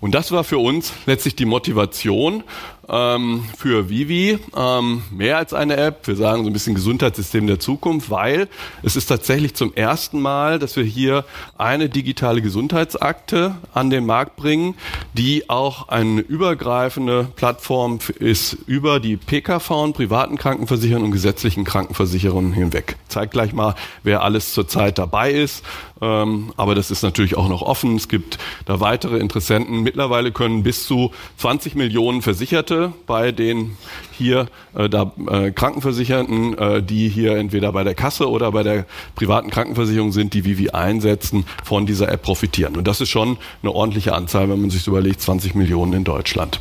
Und 0.00 0.14
das 0.14 0.30
war 0.32 0.44
für 0.44 0.58
uns 0.58 0.92
letztlich 1.06 1.36
die 1.36 1.44
Motivation, 1.44 2.44
ähm, 2.88 3.44
für 3.56 3.88
Vivi 3.88 4.38
ähm, 4.56 5.02
mehr 5.10 5.38
als 5.38 5.52
eine 5.52 5.76
App. 5.76 6.06
Wir 6.06 6.16
sagen 6.16 6.44
so 6.44 6.50
ein 6.50 6.52
bisschen 6.52 6.74
Gesundheitssystem 6.74 7.46
der 7.46 7.60
Zukunft, 7.60 8.10
weil 8.10 8.48
es 8.82 8.96
ist 8.96 9.06
tatsächlich 9.06 9.54
zum 9.54 9.74
ersten 9.74 10.20
Mal, 10.20 10.58
dass 10.58 10.76
wir 10.76 10.84
hier 10.84 11.24
eine 11.56 11.88
digitale 11.88 12.40
Gesundheitsakte 12.42 13.56
an 13.74 13.90
den 13.90 14.06
Markt 14.06 14.36
bringen, 14.36 14.74
die 15.12 15.50
auch 15.50 15.88
eine 15.88 16.20
übergreifende 16.20 17.28
Plattform 17.36 17.98
ist 18.18 18.54
über 18.66 19.00
die 19.00 19.16
PKV 19.16 19.70
und 19.70 19.92
privaten 19.94 20.38
Krankenversicherungen 20.38 21.06
und 21.06 21.12
gesetzlichen 21.12 21.64
Krankenversicherungen 21.64 22.52
hinweg. 22.52 22.96
Ich 23.02 23.08
zeige 23.08 23.28
gleich 23.28 23.52
mal, 23.52 23.74
wer 24.02 24.22
alles 24.22 24.52
zurzeit 24.52 24.98
dabei 24.98 25.32
ist. 25.32 25.64
Ähm, 26.00 26.52
aber 26.56 26.74
das 26.74 26.90
ist 26.90 27.02
natürlich 27.02 27.36
auch 27.36 27.48
noch 27.48 27.62
offen. 27.62 27.96
Es 27.96 28.08
gibt 28.08 28.38
da 28.66 28.80
weitere 28.80 29.18
Interessenten. 29.18 29.82
Mittlerweile 29.82 30.32
können 30.32 30.62
bis 30.62 30.86
zu 30.86 31.12
20 31.38 31.74
Millionen 31.74 32.22
Versicherte 32.22 32.77
Bei 33.06 33.32
den 33.32 33.76
hier 34.12 34.46
äh, 34.74 34.88
da, 34.88 35.12
äh, 35.30 35.50
Krankenversicherten, 35.50 36.56
äh, 36.56 36.82
die 36.82 37.08
hier 37.08 37.36
entweder 37.36 37.72
bei 37.72 37.84
der 37.84 37.94
Kasse 37.94 38.28
oder 38.28 38.52
bei 38.52 38.62
der 38.62 38.86
privaten 39.14 39.50
Krankenversicherung 39.50 40.12
sind, 40.12 40.34
die 40.34 40.44
Vivi 40.44 40.70
einsetzen, 40.70 41.44
von 41.64 41.86
dieser 41.86 42.10
App 42.10 42.22
profitieren. 42.22 42.76
Und 42.76 42.88
das 42.88 43.00
ist 43.00 43.10
schon 43.10 43.38
eine 43.62 43.72
ordentliche 43.72 44.14
Anzahl, 44.14 44.48
wenn 44.48 44.60
man 44.60 44.70
sich 44.70 44.86
überlegt, 44.86 45.20
20 45.20 45.54
Millionen 45.54 45.92
in 45.92 46.04
Deutschland. 46.04 46.60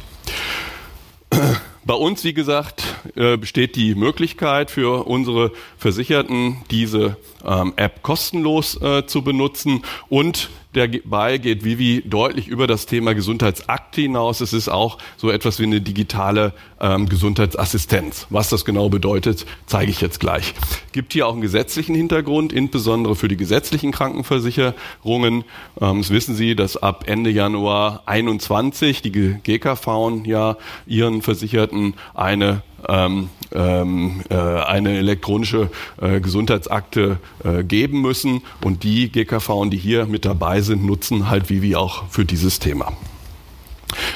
Bei 1.88 1.94
uns, 1.94 2.26
wie 2.26 2.34
gesagt, 2.34 2.84
äh, 3.16 3.38
besteht 3.38 3.78
die 3.78 3.96
Möglichkeit 3.96 4.72
für 4.72 5.08
unsere 5.08 5.54
Versicherten, 5.78 6.58
diese 6.70 7.16
ähm, 7.46 7.72
App 7.78 8.04
kostenlos 8.04 8.76
äh, 8.82 9.06
zu 9.06 9.22
benutzen 9.22 9.84
und 10.10 10.50
Dabei 10.74 11.38
geht 11.38 11.64
Vivi 11.64 12.04
deutlich 12.06 12.48
über 12.48 12.68
das 12.68 12.86
Thema 12.86 13.16
Gesundheitsakte 13.16 14.02
hinaus. 14.02 14.42
Es 14.42 14.54
ist 14.54 14.70
auch 14.70 14.98
so 15.16 15.32
etwas 15.32 15.60
wie 15.60 15.64
eine 15.64 15.82
digitale 15.82 16.54
ähm, 16.80 17.08
Gesundheitsassistenz. 17.08 18.28
Was 18.30 18.50
das 18.50 18.66
genau 18.66 18.90
bedeutet, 18.90 19.46
zeige 19.66 19.92
ich 19.92 20.02
jetzt 20.02 20.20
gleich. 20.20 20.54
Gibt 20.92 21.14
hier 21.14 21.28
auch 21.28 21.34
einen 21.34 21.42
gesetzlichen 21.42 21.96
Hintergrund, 21.96 22.54
insbesondere 22.54 23.16
für 23.16 23.28
die 23.28 23.38
gesetzlichen 23.38 23.92
Krankenversicherungen. 23.92 25.46
Ähm, 25.82 26.02
das 26.02 26.10
wissen 26.10 26.36
Sie, 26.36 26.56
dass 26.56 26.78
ab 26.78 27.06
Ende 27.08 27.30
Januar 27.30 28.04
21 28.06 29.02
die 29.02 29.12
GKV 29.12 30.26
ja 30.26 30.58
ihren 30.86 31.22
Versicherten 31.22 31.96
eine 32.14 32.62
ähm, 32.88 33.30
ähm, 33.54 34.22
äh, 34.30 34.36
eine 34.36 34.98
elektronische 34.98 35.70
äh, 36.02 36.20
Gesundheitsakte 36.20 37.20
äh, 37.44 37.64
geben 37.64 38.02
müssen. 38.02 38.42
Und 38.64 38.84
die 38.84 39.12
GKV, 39.12 39.70
die 39.70 39.78
hier 39.78 40.06
mit 40.06 40.26
dabei 40.26 40.62
sind, 40.62 40.86
nutzen 40.86 41.30
halt 41.30 41.50
Vivi 41.50 41.76
auch 41.76 42.08
für 42.10 42.26
dieses 42.26 42.60
Thema. 42.60 42.94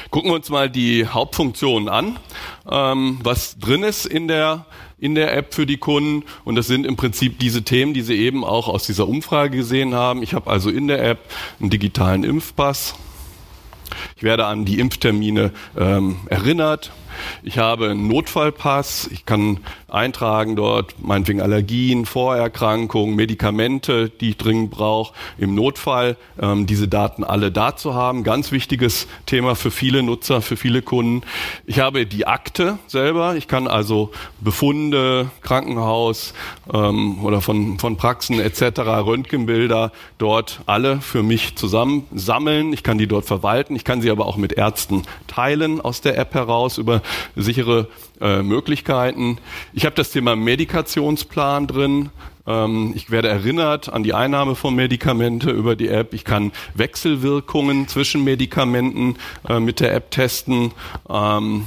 Gucken 0.10 0.32
wir 0.32 0.36
uns 0.36 0.50
mal 0.50 0.70
die 0.70 1.08
Hauptfunktionen 1.08 1.88
an, 1.88 2.20
ähm, 2.70 3.20
was 3.24 3.58
drin 3.58 3.84
ist 3.84 4.06
in 4.06 4.28
der 4.28 4.66
in 5.00 5.16
der 5.16 5.36
App 5.36 5.56
für 5.56 5.66
die 5.66 5.78
Kunden 5.78 6.24
und 6.46 6.56
das 6.56 6.68
sind 6.68 6.86
im 6.86 6.96
Prinzip 6.96 7.40
diese 7.40 7.64
Themen, 7.64 7.96
die 7.96 8.04
Sie 8.04 8.18
eben 8.18 8.46
auch 8.46 8.68
aus 8.68 8.86
dieser 8.86 9.08
Umfrage 9.08 9.58
gesehen 9.58 9.96
haben. 9.96 10.22
Ich 10.22 10.36
habe 10.36 10.52
also 10.52 10.70
in 10.70 10.88
der 10.88 11.04
App 11.04 11.20
einen 11.60 11.72
digitalen 11.72 12.24
Impfpass. 12.24 12.94
Ich 14.16 14.22
werde 14.22 14.46
an 14.46 14.64
die 14.64 14.80
Impftermine 14.80 15.52
ähm, 15.76 16.18
erinnert. 16.28 16.92
Ich 17.44 17.58
habe 17.58 17.90
einen 17.90 18.08
Notfallpass. 18.08 19.10
Ich 19.12 19.26
kann 19.26 19.60
eintragen 19.88 20.56
dort 20.56 20.96
meinetwegen 21.00 21.42
Allergien, 21.42 22.06
Vorerkrankungen, 22.06 23.16
Medikamente, 23.16 24.10
die 24.10 24.32
ich 24.32 24.38
dringend 24.38 24.72
brauche. 24.72 25.14
Im 25.38 25.56
Notfall 25.56 26.18
ähm, 26.42 26.66
diese 26.68 26.88
Daten 26.88 27.24
alle 27.24 27.52
da 27.52 27.76
zu 27.76 27.94
haben. 27.94 28.24
Ganz 28.24 28.52
wichtiges 28.52 29.08
Thema 29.26 29.56
für 29.56 29.72
viele 29.72 30.04
Nutzer, 30.04 30.42
für 30.42 30.58
viele 30.58 30.82
Kunden. 30.82 31.26
Ich 31.66 31.80
habe 31.80 32.06
die 32.06 32.26
Akte 32.28 32.80
selber. 32.88 33.36
Ich 33.36 33.48
kann 33.48 33.68
also 33.68 34.12
Befunde, 34.40 35.30
Krankenhaus 35.42 36.34
ähm, 36.74 37.24
oder 37.24 37.42
von, 37.42 37.80
von 37.80 37.98
Praxen 37.98 38.40
etc., 38.40 38.80
Röntgenbilder 38.80 39.92
dort 40.18 40.62
alle 40.66 41.02
für 41.02 41.24
mich 41.24 41.56
zusammen 41.56 42.08
sammeln. 42.14 42.74
Ich 42.74 42.84
kann 42.84 42.98
die 42.98 43.08
dort 43.08 43.26
verwalten. 43.26 43.76
Ich 43.76 43.84
kann 43.84 44.02
sie 44.02 44.12
aber 44.12 44.26
auch 44.26 44.38
mit 44.38 44.54
Ärzten 44.54 45.04
teilen 45.28 45.82
aus 45.82 46.02
der 46.02 46.18
App 46.18 46.34
heraus 46.34 46.78
über 46.78 47.02
sichere 47.36 47.88
äh, 48.20 48.42
Möglichkeiten. 48.42 49.38
Ich 49.74 49.86
habe 49.86 49.96
das 49.96 50.12
Thema 50.12 50.36
Medikationsplan 50.36 51.68
drin. 51.68 52.10
Ähm, 52.48 52.94
ich 52.96 53.12
werde 53.12 53.30
erinnert 53.30 53.92
an 53.92 54.04
die 54.04 54.14
Einnahme 54.14 54.56
von 54.56 54.76
Medikamente 54.76 55.52
über 55.52 55.76
die 55.76 55.88
App. 55.88 56.14
Ich 56.14 56.24
kann 56.24 56.52
Wechselwirkungen 56.74 57.88
zwischen 57.88 58.24
Medikamenten 58.24 59.16
äh, 59.48 59.60
mit 59.60 59.80
der 59.80 59.94
App 59.94 60.12
testen. 60.12 60.72
Ähm, 61.10 61.66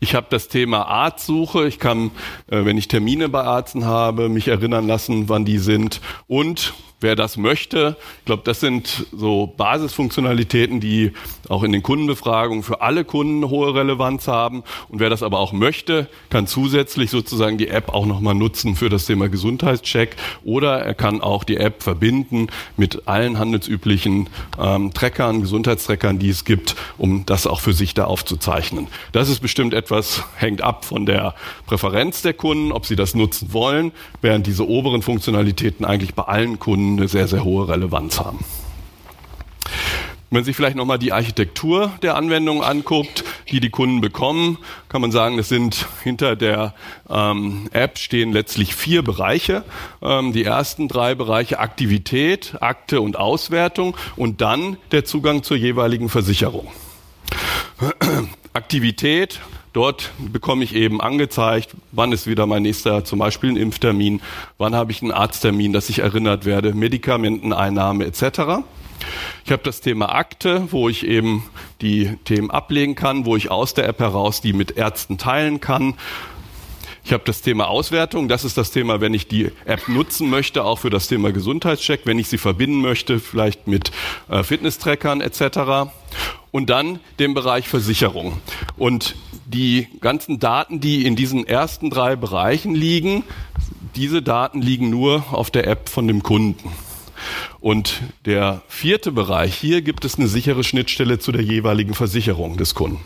ich 0.00 0.14
habe 0.14 0.26
das 0.28 0.48
Thema 0.48 0.82
Arztsuche. 0.86 1.66
Ich 1.66 1.78
kann, 1.78 2.10
äh, 2.48 2.64
wenn 2.64 2.76
ich 2.76 2.88
Termine 2.88 3.28
bei 3.28 3.42
Arzten 3.42 3.86
habe, 3.86 4.28
mich 4.28 4.48
erinnern 4.48 4.86
lassen, 4.86 5.28
wann 5.28 5.44
die 5.44 5.58
sind. 5.58 6.00
Und 6.26 6.74
wer 7.04 7.14
das 7.14 7.36
möchte. 7.36 7.96
Ich 8.20 8.24
glaube, 8.24 8.42
das 8.44 8.60
sind 8.60 9.06
so 9.12 9.52
Basisfunktionalitäten, 9.56 10.80
die 10.80 11.12
auch 11.48 11.62
in 11.62 11.70
den 11.70 11.82
Kundenbefragungen 11.82 12.64
für 12.64 12.80
alle 12.80 13.04
Kunden 13.04 13.48
hohe 13.48 13.74
Relevanz 13.74 14.26
haben. 14.26 14.64
Und 14.88 15.00
wer 15.00 15.10
das 15.10 15.22
aber 15.22 15.38
auch 15.38 15.52
möchte, 15.52 16.08
kann 16.30 16.46
zusätzlich 16.46 17.10
sozusagen 17.10 17.58
die 17.58 17.68
App 17.68 17.90
auch 17.90 18.06
nochmal 18.06 18.34
nutzen 18.34 18.74
für 18.74 18.88
das 18.88 19.04
Thema 19.04 19.28
Gesundheitscheck 19.28 20.16
oder 20.44 20.80
er 20.80 20.94
kann 20.94 21.20
auch 21.20 21.44
die 21.44 21.58
App 21.58 21.82
verbinden 21.82 22.48
mit 22.78 23.06
allen 23.06 23.38
handelsüblichen 23.38 24.30
ähm, 24.58 24.94
Trackern, 24.94 25.42
Gesundheitstrackern, 25.42 26.18
die 26.18 26.30
es 26.30 26.46
gibt, 26.46 26.74
um 26.96 27.26
das 27.26 27.46
auch 27.46 27.60
für 27.60 27.74
sich 27.74 27.92
da 27.92 28.04
aufzuzeichnen. 28.06 28.88
Das 29.12 29.28
ist 29.28 29.40
bestimmt 29.40 29.74
etwas, 29.74 30.24
hängt 30.36 30.62
ab 30.62 30.86
von 30.86 31.04
der 31.04 31.34
Präferenz 31.66 32.22
der 32.22 32.32
Kunden, 32.32 32.72
ob 32.72 32.86
sie 32.86 32.96
das 32.96 33.14
nutzen 33.14 33.52
wollen, 33.52 33.92
während 34.22 34.46
diese 34.46 34.66
oberen 34.66 35.02
Funktionalitäten 35.02 35.84
eigentlich 35.84 36.14
bei 36.14 36.22
allen 36.22 36.58
Kunden 36.58 36.93
eine 36.98 37.08
sehr, 37.08 37.28
sehr 37.28 37.44
hohe 37.44 37.68
Relevanz 37.68 38.20
haben. 38.20 38.44
Wenn 40.34 40.40
man 40.40 40.44
sich 40.46 40.56
vielleicht 40.56 40.74
nochmal 40.74 40.98
die 40.98 41.12
Architektur 41.12 41.92
der 42.02 42.16
Anwendung 42.16 42.64
anguckt, 42.64 43.22
die 43.52 43.60
die 43.60 43.70
Kunden 43.70 44.00
bekommen, 44.00 44.58
kann 44.88 45.00
man 45.00 45.12
sagen, 45.12 45.38
es 45.38 45.48
sind 45.48 45.86
hinter 46.02 46.34
der 46.34 46.74
ähm, 47.08 47.68
App 47.72 47.98
stehen 47.98 48.32
letztlich 48.32 48.74
vier 48.74 49.02
Bereiche. 49.02 49.62
Ähm, 50.02 50.32
die 50.32 50.42
ersten 50.42 50.88
drei 50.88 51.14
Bereiche 51.14 51.60
Aktivität, 51.60 52.56
Akte 52.60 53.00
und 53.00 53.16
Auswertung 53.16 53.96
und 54.16 54.40
dann 54.40 54.76
der 54.90 55.04
Zugang 55.04 55.44
zur 55.44 55.56
jeweiligen 55.56 56.08
Versicherung. 56.08 56.66
Aktivität, 58.54 59.38
Dort 59.74 60.12
bekomme 60.18 60.62
ich 60.62 60.72
eben 60.76 61.00
angezeigt, 61.00 61.74
wann 61.90 62.12
ist 62.12 62.28
wieder 62.28 62.46
mein 62.46 62.62
nächster, 62.62 63.04
zum 63.04 63.18
Beispiel 63.18 63.50
ein 63.50 63.56
Impftermin, 63.56 64.22
wann 64.56 64.72
habe 64.72 64.92
ich 64.92 65.02
einen 65.02 65.10
Arzttermin, 65.10 65.72
dass 65.72 65.88
ich 65.88 65.98
erinnert 65.98 66.44
werde, 66.44 66.74
Medikamenteneinnahme 66.74 68.04
etc. 68.04 68.62
Ich 69.44 69.50
habe 69.50 69.64
das 69.64 69.80
Thema 69.80 70.14
Akte, 70.14 70.68
wo 70.70 70.88
ich 70.88 71.04
eben 71.04 71.42
die 71.80 72.16
Themen 72.24 72.52
ablegen 72.52 72.94
kann, 72.94 73.26
wo 73.26 73.34
ich 73.34 73.50
aus 73.50 73.74
der 73.74 73.88
App 73.88 73.98
heraus 73.98 74.40
die 74.40 74.52
mit 74.52 74.76
Ärzten 74.76 75.18
teilen 75.18 75.60
kann. 75.60 75.94
Ich 77.04 77.12
habe 77.12 77.24
das 77.26 77.42
Thema 77.42 77.66
Auswertung. 77.66 78.28
Das 78.28 78.44
ist 78.44 78.56
das 78.56 78.70
Thema, 78.70 79.00
wenn 79.00 79.12
ich 79.12 79.26
die 79.26 79.50
App 79.64 79.88
nutzen 79.88 80.30
möchte, 80.30 80.62
auch 80.62 80.78
für 80.78 80.88
das 80.88 81.08
Thema 81.08 81.32
Gesundheitscheck, 81.32 82.02
wenn 82.04 82.20
ich 82.20 82.28
sie 82.28 82.38
verbinden 82.38 82.80
möchte, 82.80 83.18
vielleicht 83.18 83.66
mit 83.66 83.90
äh, 84.28 84.44
Fitnesstrackern 84.44 85.20
etc. 85.20 85.90
Und 86.52 86.70
dann 86.70 87.00
den 87.18 87.34
Bereich 87.34 87.66
Versicherung. 87.66 88.40
Und 88.76 89.16
die 89.54 89.86
ganzen 90.00 90.40
Daten, 90.40 90.80
die 90.80 91.06
in 91.06 91.16
diesen 91.16 91.46
ersten 91.46 91.88
drei 91.88 92.16
Bereichen 92.16 92.74
liegen, 92.74 93.22
diese 93.94 94.20
Daten 94.20 94.60
liegen 94.60 94.90
nur 94.90 95.24
auf 95.30 95.50
der 95.50 95.68
App 95.68 95.88
von 95.88 96.08
dem 96.08 96.22
Kunden. 96.22 96.72
Und 97.60 98.02
der 98.26 98.62
vierte 98.68 99.12
Bereich, 99.12 99.54
hier 99.54 99.80
gibt 99.80 100.04
es 100.04 100.18
eine 100.18 100.26
sichere 100.26 100.64
Schnittstelle 100.64 101.18
zu 101.20 101.30
der 101.30 101.42
jeweiligen 101.42 101.94
Versicherung 101.94 102.56
des 102.56 102.74
Kunden. 102.74 103.00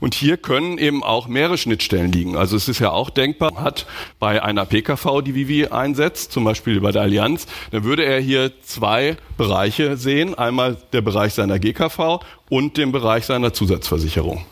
Und 0.00 0.14
hier 0.14 0.38
können 0.38 0.78
eben 0.78 1.04
auch 1.04 1.28
mehrere 1.28 1.58
Schnittstellen 1.58 2.10
liegen. 2.10 2.34
Also 2.34 2.56
es 2.56 2.68
ist 2.68 2.78
ja 2.78 2.90
auch 2.90 3.10
denkbar, 3.10 3.52
hat 3.56 3.86
bei 4.18 4.42
einer 4.42 4.64
PKV, 4.64 5.20
die 5.20 5.34
Vivi 5.34 5.66
einsetzt, 5.66 6.32
zum 6.32 6.44
Beispiel 6.44 6.80
bei 6.80 6.90
der 6.90 7.02
Allianz, 7.02 7.46
dann 7.70 7.84
würde 7.84 8.06
er 8.06 8.18
hier 8.18 8.50
zwei 8.62 9.18
Bereiche 9.36 9.98
sehen. 9.98 10.34
Einmal 10.34 10.78
der 10.94 11.02
Bereich 11.02 11.34
seiner 11.34 11.58
GKV 11.58 12.20
und 12.48 12.78
den 12.78 12.92
Bereich 12.92 13.26
seiner 13.26 13.52
Zusatzversicherung. 13.52 14.42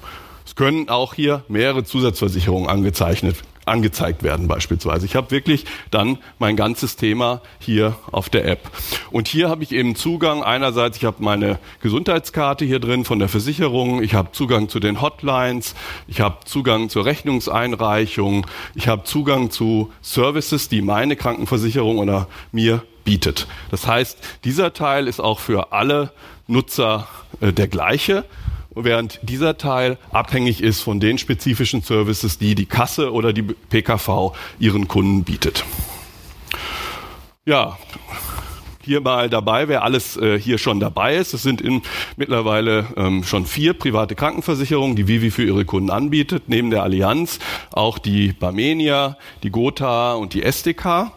Können 0.58 0.88
auch 0.88 1.14
hier 1.14 1.44
mehrere 1.46 1.84
Zusatzversicherungen 1.84 2.68
angezeichnet 2.68 3.36
angezeigt 3.64 4.24
werden 4.24 4.48
beispielsweise. 4.48 5.06
Ich 5.06 5.14
habe 5.14 5.30
wirklich 5.30 5.66
dann 5.92 6.18
mein 6.40 6.56
ganzes 6.56 6.96
Thema 6.96 7.42
hier 7.60 7.96
auf 8.10 8.28
der 8.28 8.44
App. 8.44 8.68
Und 9.12 9.28
hier 9.28 9.50
habe 9.50 9.62
ich 9.62 9.70
eben 9.70 9.94
Zugang. 9.94 10.42
Einerseits, 10.42 10.96
ich 10.96 11.04
habe 11.04 11.22
meine 11.22 11.60
Gesundheitskarte 11.80 12.64
hier 12.64 12.80
drin 12.80 13.04
von 13.04 13.20
der 13.20 13.28
Versicherung. 13.28 14.02
Ich 14.02 14.14
habe 14.14 14.32
Zugang 14.32 14.68
zu 14.68 14.80
den 14.80 15.00
Hotlines. 15.00 15.76
Ich 16.08 16.20
habe 16.20 16.38
Zugang 16.44 16.88
zur 16.88 17.04
Rechnungseinreichung. 17.04 18.44
Ich 18.74 18.88
habe 18.88 19.04
Zugang 19.04 19.52
zu 19.52 19.92
Services, 20.02 20.68
die 20.68 20.82
meine 20.82 21.14
Krankenversicherung 21.14 21.98
oder 21.98 22.26
mir 22.50 22.82
bietet. 23.04 23.46
Das 23.70 23.86
heißt, 23.86 24.18
dieser 24.42 24.72
Teil 24.72 25.06
ist 25.06 25.20
auch 25.20 25.38
für 25.38 25.70
alle 25.70 26.10
Nutzer 26.48 27.06
äh, 27.40 27.52
der 27.52 27.68
gleiche 27.68 28.24
während 28.84 29.20
dieser 29.22 29.58
Teil 29.58 29.98
abhängig 30.10 30.62
ist 30.62 30.80
von 30.80 31.00
den 31.00 31.18
spezifischen 31.18 31.82
Services, 31.82 32.38
die 32.38 32.54
die 32.54 32.66
Kasse 32.66 33.12
oder 33.12 33.32
die 33.32 33.42
PKV 33.42 34.32
ihren 34.58 34.88
Kunden 34.88 35.24
bietet. 35.24 35.64
Ja, 37.44 37.78
hier 38.88 39.02
mal 39.02 39.28
dabei, 39.28 39.68
wer 39.68 39.84
alles 39.84 40.16
äh, 40.16 40.40
hier 40.40 40.56
schon 40.56 40.80
dabei 40.80 41.16
ist. 41.16 41.34
Es 41.34 41.42
sind 41.42 41.60
in, 41.60 41.82
mittlerweile 42.16 42.86
ähm, 42.96 43.22
schon 43.22 43.44
vier 43.44 43.74
private 43.74 44.14
Krankenversicherungen, 44.14 44.96
die 44.96 45.06
Vivi 45.06 45.30
für 45.30 45.44
ihre 45.44 45.66
Kunden 45.66 45.90
anbietet, 45.90 46.44
neben 46.46 46.70
der 46.70 46.82
Allianz 46.82 47.38
auch 47.70 47.98
die 47.98 48.32
Barmenia, 48.32 49.18
die 49.42 49.50
Gotha 49.50 50.14
und 50.14 50.32
die 50.32 50.42
SDK. 50.42 51.12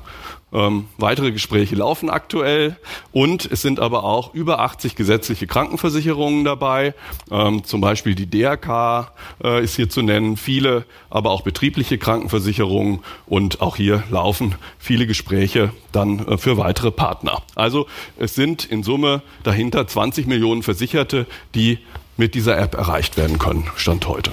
Ähm, 0.53 0.87
weitere 0.97 1.31
Gespräche 1.31 1.75
laufen 1.75 2.09
aktuell 2.09 2.75
und 3.11 3.49
es 3.49 3.61
sind 3.61 3.79
aber 3.79 4.03
auch 4.03 4.33
über 4.33 4.59
80 4.59 4.95
gesetzliche 4.95 5.47
Krankenversicherungen 5.47 6.43
dabei. 6.43 6.93
Ähm, 7.31 7.63
zum 7.63 7.79
Beispiel 7.79 8.15
die 8.15 8.29
DRK 8.29 9.11
äh, 9.43 9.63
ist 9.63 9.75
hier 9.75 9.89
zu 9.89 10.01
nennen, 10.01 10.35
viele, 10.35 10.85
aber 11.09 11.31
auch 11.31 11.41
betriebliche 11.41 11.97
Krankenversicherungen 11.97 12.99
und 13.27 13.61
auch 13.61 13.77
hier 13.77 14.03
laufen 14.09 14.55
viele 14.77 15.07
Gespräche 15.07 15.71
dann 15.91 16.27
äh, 16.27 16.37
für 16.37 16.57
weitere 16.57 16.91
Partner. 16.91 17.41
Also 17.55 17.87
es 18.17 18.35
sind 18.35 18.65
in 18.65 18.83
Summe 18.83 19.21
dahinter 19.43 19.87
20 19.87 20.27
Millionen 20.27 20.63
Versicherte, 20.63 21.27
die 21.55 21.79
mit 22.17 22.35
dieser 22.35 22.57
App 22.57 22.75
erreicht 22.75 23.15
werden 23.17 23.39
können, 23.39 23.67
Stand 23.77 24.07
heute. 24.07 24.31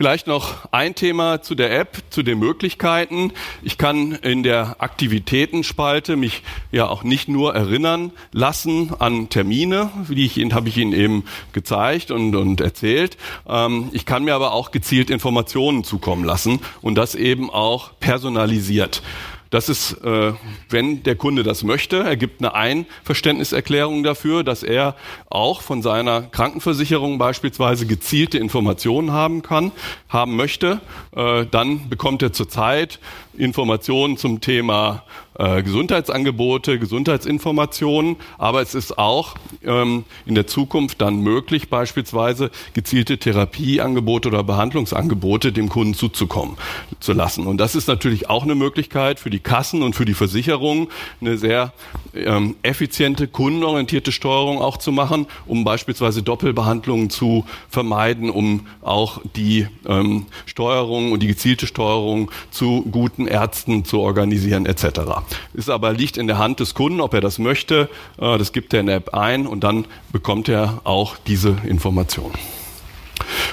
Vielleicht 0.00 0.26
noch 0.26 0.66
ein 0.72 0.94
Thema 0.94 1.42
zu 1.42 1.54
der 1.54 1.78
App, 1.78 1.98
zu 2.08 2.22
den 2.22 2.38
Möglichkeiten. 2.38 3.34
Ich 3.60 3.76
kann 3.76 4.12
in 4.12 4.42
der 4.42 4.76
Aktivitätenspalte 4.78 6.16
mich 6.16 6.42
ja 6.72 6.88
auch 6.88 7.02
nicht 7.02 7.28
nur 7.28 7.54
erinnern 7.54 8.10
lassen 8.32 8.94
an 8.98 9.28
Termine, 9.28 9.90
wie 10.08 10.24
ich 10.24 10.38
Ihnen 10.38 10.54
habe 10.54 10.70
ich 10.70 10.78
Ihnen 10.78 10.94
eben 10.94 11.26
gezeigt 11.52 12.10
und, 12.12 12.34
und 12.34 12.62
erzählt. 12.62 13.18
Ähm, 13.46 13.90
ich 13.92 14.06
kann 14.06 14.24
mir 14.24 14.34
aber 14.34 14.54
auch 14.54 14.70
gezielt 14.70 15.10
Informationen 15.10 15.84
zukommen 15.84 16.24
lassen 16.24 16.60
und 16.80 16.94
das 16.94 17.14
eben 17.14 17.50
auch 17.50 17.90
personalisiert. 18.00 19.02
Das 19.50 19.68
ist, 19.68 19.94
äh, 20.04 20.32
wenn 20.68 21.02
der 21.02 21.16
Kunde 21.16 21.42
das 21.42 21.64
möchte, 21.64 22.04
er 22.04 22.16
gibt 22.16 22.40
eine 22.40 22.54
Einverständniserklärung 22.54 24.04
dafür, 24.04 24.44
dass 24.44 24.62
er 24.62 24.94
auch 25.28 25.60
von 25.60 25.82
seiner 25.82 26.22
Krankenversicherung 26.22 27.18
beispielsweise 27.18 27.84
gezielte 27.86 28.38
Informationen 28.38 29.10
haben 29.10 29.42
kann, 29.42 29.72
haben 30.08 30.36
möchte, 30.36 30.80
äh, 31.16 31.46
dann 31.50 31.88
bekommt 31.88 32.22
er 32.22 32.32
zurzeit 32.32 33.00
Informationen 33.36 34.16
zum 34.16 34.40
Thema 34.40 35.02
äh, 35.40 35.62
Gesundheitsangebote, 35.62 36.78
Gesundheitsinformationen, 36.78 38.16
aber 38.36 38.60
es 38.60 38.74
ist 38.74 38.98
auch 38.98 39.34
ähm, 39.64 40.04
in 40.26 40.34
der 40.34 40.46
Zukunft 40.46 41.00
dann 41.00 41.20
möglich, 41.20 41.70
beispielsweise 41.70 42.50
gezielte 42.74 43.16
Therapieangebote 43.16 44.28
oder 44.28 44.44
Behandlungsangebote 44.44 45.52
dem 45.52 45.70
Kunden 45.70 45.94
zuzukommen 45.94 46.58
zu 47.00 47.14
lassen. 47.14 47.46
Und 47.46 47.56
das 47.56 47.74
ist 47.74 47.88
natürlich 47.88 48.28
auch 48.28 48.42
eine 48.42 48.54
Möglichkeit 48.54 49.18
für 49.18 49.30
die 49.30 49.38
Kassen 49.38 49.82
und 49.82 49.96
für 49.96 50.04
die 50.04 50.12
Versicherungen, 50.12 50.88
eine 51.22 51.38
sehr 51.38 51.72
ähm, 52.14 52.56
effiziente, 52.62 53.26
kundenorientierte 53.26 54.12
Steuerung 54.12 54.60
auch 54.60 54.76
zu 54.76 54.92
machen, 54.92 55.26
um 55.46 55.64
beispielsweise 55.64 56.22
Doppelbehandlungen 56.22 57.08
zu 57.08 57.46
vermeiden, 57.70 58.28
um 58.28 58.66
auch 58.82 59.22
die 59.36 59.66
ähm, 59.88 60.26
Steuerung 60.44 61.12
und 61.12 61.22
die 61.22 61.28
gezielte 61.28 61.66
Steuerung 61.66 62.30
zu 62.50 62.82
guten 62.90 63.26
Ärzten 63.26 63.86
zu 63.86 64.00
organisieren 64.00 64.66
etc. 64.66 65.00
Ist 65.54 65.70
aber 65.70 65.92
liegt 65.92 66.16
in 66.16 66.26
der 66.26 66.38
Hand 66.38 66.60
des 66.60 66.74
Kunden, 66.74 67.00
ob 67.00 67.14
er 67.14 67.20
das 67.20 67.38
möchte. 67.38 67.88
Äh, 68.18 68.38
das 68.38 68.52
gibt 68.52 68.74
er 68.74 68.80
in 68.80 68.86
der 68.86 68.96
App 68.96 69.14
ein 69.14 69.46
und 69.46 69.64
dann 69.64 69.86
bekommt 70.12 70.48
er 70.48 70.80
auch 70.84 71.16
diese 71.26 71.56
Information. 71.64 72.32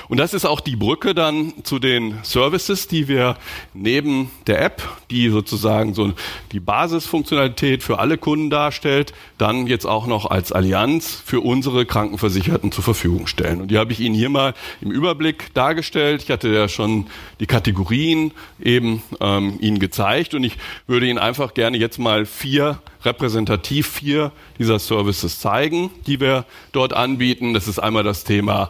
Und 0.07 0.17
das 0.17 0.33
ist 0.33 0.45
auch 0.45 0.59
die 0.59 0.75
Brücke 0.75 1.13
dann 1.13 1.53
zu 1.63 1.79
den 1.79 2.19
Services, 2.23 2.87
die 2.87 3.07
wir 3.07 3.37
neben 3.73 4.31
der 4.47 4.61
App, 4.61 4.83
die 5.11 5.29
sozusagen 5.29 5.93
so 5.93 6.13
die 6.51 6.59
Basisfunktionalität 6.59 7.83
für 7.83 7.99
alle 7.99 8.17
Kunden 8.17 8.49
darstellt, 8.49 9.13
dann 9.37 9.67
jetzt 9.67 9.85
auch 9.85 10.07
noch 10.07 10.29
als 10.29 10.51
Allianz 10.51 11.21
für 11.25 11.41
unsere 11.41 11.85
Krankenversicherten 11.85 12.71
zur 12.71 12.83
Verfügung 12.83 13.27
stellen. 13.27 13.61
Und 13.61 13.71
die 13.71 13.77
habe 13.77 13.91
ich 13.91 13.99
Ihnen 13.99 14.15
hier 14.15 14.29
mal 14.29 14.53
im 14.81 14.91
Überblick 14.91 15.53
dargestellt. 15.53 16.23
Ich 16.23 16.31
hatte 16.31 16.49
ja 16.49 16.67
schon 16.67 17.07
die 17.39 17.45
Kategorien 17.45 18.31
eben 18.61 19.03
ähm, 19.19 19.57
Ihnen 19.59 19.79
gezeigt 19.79 20.33
und 20.33 20.43
ich 20.43 20.57
würde 20.87 21.07
Ihnen 21.07 21.19
einfach 21.19 21.53
gerne 21.53 21.77
jetzt 21.77 21.99
mal 21.99 22.25
vier 22.25 22.79
repräsentativ 23.03 23.87
vier 23.87 24.31
dieser 24.59 24.79
Services 24.79 25.39
zeigen, 25.39 25.89
die 26.05 26.19
wir 26.19 26.45
dort 26.71 26.93
anbieten. 26.93 27.53
Das 27.53 27.67
ist 27.67 27.79
einmal 27.79 28.03
das 28.03 28.23
Thema 28.23 28.69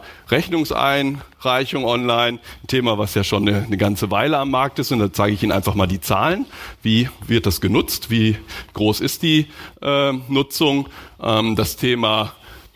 Rechnungseinreichung 1.44 1.84
online, 1.84 2.38
ein 2.62 2.66
Thema, 2.66 2.98
was 2.98 3.14
ja 3.14 3.24
schon 3.24 3.48
eine, 3.48 3.64
eine 3.64 3.76
ganze 3.76 4.10
Weile 4.10 4.38
am 4.38 4.50
Markt 4.50 4.78
ist. 4.78 4.92
Und 4.92 4.98
da 4.98 5.12
zeige 5.12 5.34
ich 5.34 5.42
Ihnen 5.42 5.52
einfach 5.52 5.74
mal 5.74 5.86
die 5.86 6.00
Zahlen. 6.00 6.46
Wie 6.82 7.08
wird 7.26 7.46
das 7.46 7.60
genutzt? 7.60 8.10
Wie 8.10 8.36
groß 8.74 9.00
ist 9.00 9.22
die 9.22 9.46
äh, 9.82 10.12
Nutzung? 10.28 10.88
Ähm, 11.22 11.56
das 11.56 11.76
Thema 11.76 12.32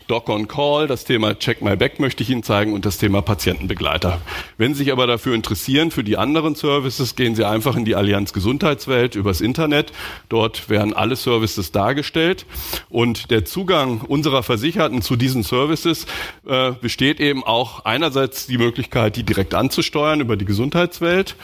Doc 0.07 0.29
on 0.29 0.47
Call, 0.47 0.87
das 0.87 1.05
Thema 1.05 1.37
Check 1.37 1.61
My 1.61 1.75
Back 1.75 1.99
möchte 1.99 2.23
ich 2.23 2.29
Ihnen 2.29 2.43
zeigen 2.43 2.73
und 2.73 2.85
das 2.85 2.97
Thema 2.97 3.21
Patientenbegleiter. 3.21 4.21
Wenn 4.57 4.73
Sie 4.73 4.83
sich 4.83 4.91
aber 4.91 5.07
dafür 5.07 5.33
interessieren, 5.33 5.91
für 5.91 6.03
die 6.03 6.17
anderen 6.17 6.55
Services, 6.55 7.15
gehen 7.15 7.35
Sie 7.35 7.45
einfach 7.45 7.75
in 7.75 7.85
die 7.85 7.95
Allianz 7.95 8.33
Gesundheitswelt 8.33 9.15
übers 9.15 9.41
Internet. 9.41 9.93
Dort 10.29 10.69
werden 10.69 10.93
alle 10.93 11.15
Services 11.15 11.71
dargestellt 11.71 12.45
und 12.89 13.31
der 13.31 13.45
Zugang 13.45 14.01
unserer 14.01 14.43
Versicherten 14.43 15.01
zu 15.01 15.15
diesen 15.15 15.43
Services 15.43 16.05
äh, 16.47 16.71
besteht 16.71 17.19
eben 17.19 17.43
auch 17.43 17.85
einerseits 17.85 18.47
die 18.47 18.57
Möglichkeit, 18.57 19.15
die 19.15 19.23
direkt 19.23 19.53
anzusteuern 19.53 20.19
über 20.19 20.35
die 20.35 20.45
Gesundheitswelt. 20.45 21.35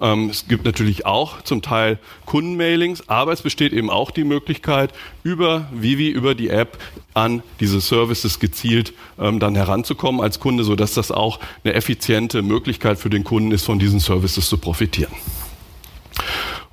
Ähm, 0.00 0.30
es 0.30 0.48
gibt 0.48 0.64
natürlich 0.64 1.06
auch 1.06 1.42
zum 1.42 1.62
Teil 1.62 1.98
Kundenmailings, 2.24 3.08
aber 3.08 3.32
es 3.32 3.42
besteht 3.42 3.72
eben 3.72 3.90
auch 3.90 4.10
die 4.10 4.24
Möglichkeit, 4.24 4.92
über 5.22 5.68
Vivi, 5.72 6.08
über 6.08 6.34
die 6.34 6.48
App 6.48 6.78
an 7.16 7.42
diese 7.60 7.80
Services 7.80 8.38
gezielt 8.38 8.92
ähm, 9.18 9.40
dann 9.40 9.54
heranzukommen 9.54 10.20
als 10.20 10.38
Kunde, 10.38 10.64
so 10.64 10.76
dass 10.76 10.94
das 10.94 11.10
auch 11.10 11.40
eine 11.64 11.74
effiziente 11.74 12.42
Möglichkeit 12.42 12.98
für 12.98 13.10
den 13.10 13.24
Kunden 13.24 13.52
ist, 13.52 13.64
von 13.64 13.78
diesen 13.78 14.00
Services 14.00 14.48
zu 14.48 14.58
profitieren. 14.58 15.12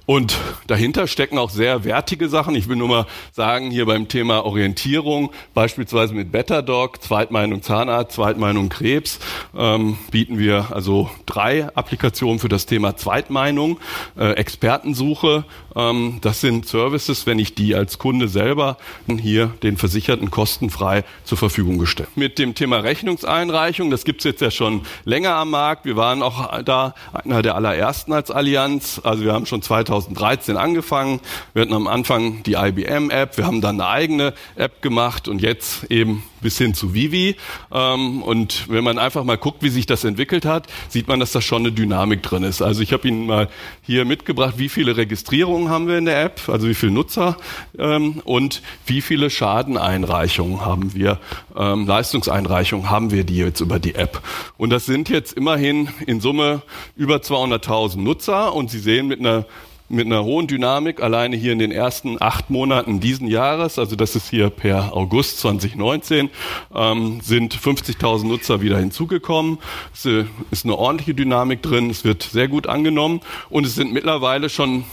Und 0.05 0.37
dahinter 0.67 1.07
stecken 1.07 1.37
auch 1.37 1.49
sehr 1.49 1.85
wertige 1.85 2.27
Sachen. 2.27 2.55
Ich 2.55 2.67
will 2.67 2.75
nur 2.75 2.89
mal 2.89 3.05
sagen, 3.31 3.71
hier 3.71 3.85
beim 3.85 4.09
Thema 4.09 4.45
Orientierung, 4.45 5.31
beispielsweise 5.53 6.13
mit 6.13 6.29
BetterDoc, 6.31 7.01
Zweitmeinung 7.01 7.61
Zahnarzt, 7.61 8.15
Zweitmeinung 8.15 8.67
Krebs, 8.67 9.19
ähm, 9.57 9.97
bieten 10.11 10.37
wir 10.37 10.67
also 10.73 11.09
drei 11.25 11.69
Applikationen 11.73 12.39
für 12.39 12.49
das 12.49 12.65
Thema 12.65 12.97
Zweitmeinung, 12.97 13.79
äh, 14.17 14.31
Expertensuche. 14.31 15.45
Ähm, 15.73 16.17
das 16.19 16.41
sind 16.41 16.67
Services, 16.67 17.25
wenn 17.25 17.39
ich 17.39 17.55
die 17.55 17.73
als 17.73 17.97
Kunde 17.97 18.27
selber 18.27 18.77
hier 19.07 19.51
den 19.63 19.77
Versicherten 19.77 20.31
kostenfrei 20.31 21.05
zur 21.23 21.37
Verfügung 21.37 21.77
gestellt. 21.77 22.09
Mit 22.15 22.39
dem 22.39 22.55
Thema 22.55 22.77
Rechnungseinreichung, 22.77 23.89
das 23.89 24.03
gibt's 24.03 24.25
jetzt 24.25 24.41
ja 24.41 24.51
schon 24.51 24.81
länger 25.05 25.35
am 25.35 25.51
Markt. 25.51 25.85
Wir 25.85 25.95
waren 25.95 26.21
auch 26.21 26.61
da 26.63 26.93
einer 27.13 27.41
der 27.41 27.55
allerersten 27.55 28.11
als 28.11 28.31
Allianz. 28.31 28.99
Also 29.01 29.23
wir 29.23 29.31
haben 29.31 29.45
schon 29.45 29.61
2000 29.61 29.92
2013 30.01 30.57
angefangen. 30.57 31.19
Wir 31.53 31.63
hatten 31.63 31.73
am 31.73 31.87
Anfang 31.87 32.43
die 32.43 32.53
IBM-App, 32.53 33.37
wir 33.37 33.45
haben 33.45 33.61
dann 33.61 33.79
eine 33.79 33.89
eigene 33.89 34.33
App 34.55 34.81
gemacht 34.81 35.27
und 35.27 35.41
jetzt 35.41 35.85
eben 35.91 36.23
bis 36.43 36.57
hin 36.57 36.75
zu 36.75 36.93
Vivi. 36.93 37.35
Ähm, 37.71 38.21
und 38.21 38.69
wenn 38.69 38.83
man 38.83 38.99
einfach 38.99 39.23
mal 39.23 39.37
guckt, 39.37 39.63
wie 39.63 39.69
sich 39.69 39.87
das 39.87 40.03
entwickelt 40.03 40.45
hat, 40.45 40.67
sieht 40.89 41.07
man, 41.07 41.19
dass 41.19 41.31
da 41.31 41.41
schon 41.41 41.63
eine 41.63 41.71
Dynamik 41.71 42.21
drin 42.21 42.43
ist. 42.43 42.61
Also 42.61 42.81
ich 42.81 42.93
habe 42.93 43.07
Ihnen 43.07 43.25
mal 43.25 43.49
hier 43.81 44.05
mitgebracht, 44.05 44.55
wie 44.57 44.69
viele 44.69 44.95
Registrierungen 44.97 45.69
haben 45.69 45.87
wir 45.87 45.97
in 45.97 46.05
der 46.05 46.21
App, 46.23 46.41
also 46.47 46.67
wie 46.67 46.75
viele 46.75 46.91
Nutzer 46.91 47.37
ähm, 47.79 48.21
und 48.25 48.61
wie 48.85 49.01
viele 49.01 49.29
Schadeneinreichungen 49.29 50.63
haben 50.63 50.93
wir, 50.93 51.19
ähm, 51.55 51.87
Leistungseinreichungen 51.87 52.89
haben 52.89 53.11
wir 53.11 53.23
die 53.23 53.37
jetzt 53.37 53.61
über 53.61 53.79
die 53.79 53.95
App. 53.95 54.21
Und 54.57 54.69
das 54.69 54.85
sind 54.85 55.09
jetzt 55.09 55.33
immerhin 55.33 55.89
in 56.05 56.19
Summe 56.19 56.61
über 56.95 57.17
200.000 57.17 57.99
Nutzer 57.99 58.53
und 58.53 58.69
Sie 58.69 58.79
sehen 58.79 59.07
mit 59.07 59.19
einer 59.19 59.45
mit 59.89 60.05
einer 60.05 60.23
hohen 60.23 60.47
Dynamik 60.47 61.01
alleine 61.01 61.35
hier 61.35 61.53
in 61.53 61.59
den 61.59 61.71
ersten 61.71 62.21
acht 62.21 62.49
Monaten 62.49 62.99
diesen 62.99 63.27
Jahres, 63.27 63.77
also 63.77 63.95
das 63.95 64.15
ist 64.15 64.29
hier 64.29 64.49
per 64.49 64.95
August 64.95 65.39
2019, 65.39 66.29
ähm, 66.73 67.19
sind 67.21 67.55
50.000 67.55 68.25
Nutzer 68.25 68.61
wieder 68.61 68.79
hinzugekommen. 68.79 69.59
Es 69.93 70.05
äh, 70.05 70.25
ist 70.51 70.65
eine 70.65 70.77
ordentliche 70.77 71.13
Dynamik 71.13 71.61
drin, 71.61 71.89
es 71.89 72.03
wird 72.03 72.23
sehr 72.23 72.47
gut 72.47 72.67
angenommen 72.67 73.21
und 73.49 73.65
es 73.65 73.75
sind 73.75 73.93
mittlerweile 73.93 74.49
schon 74.49 74.85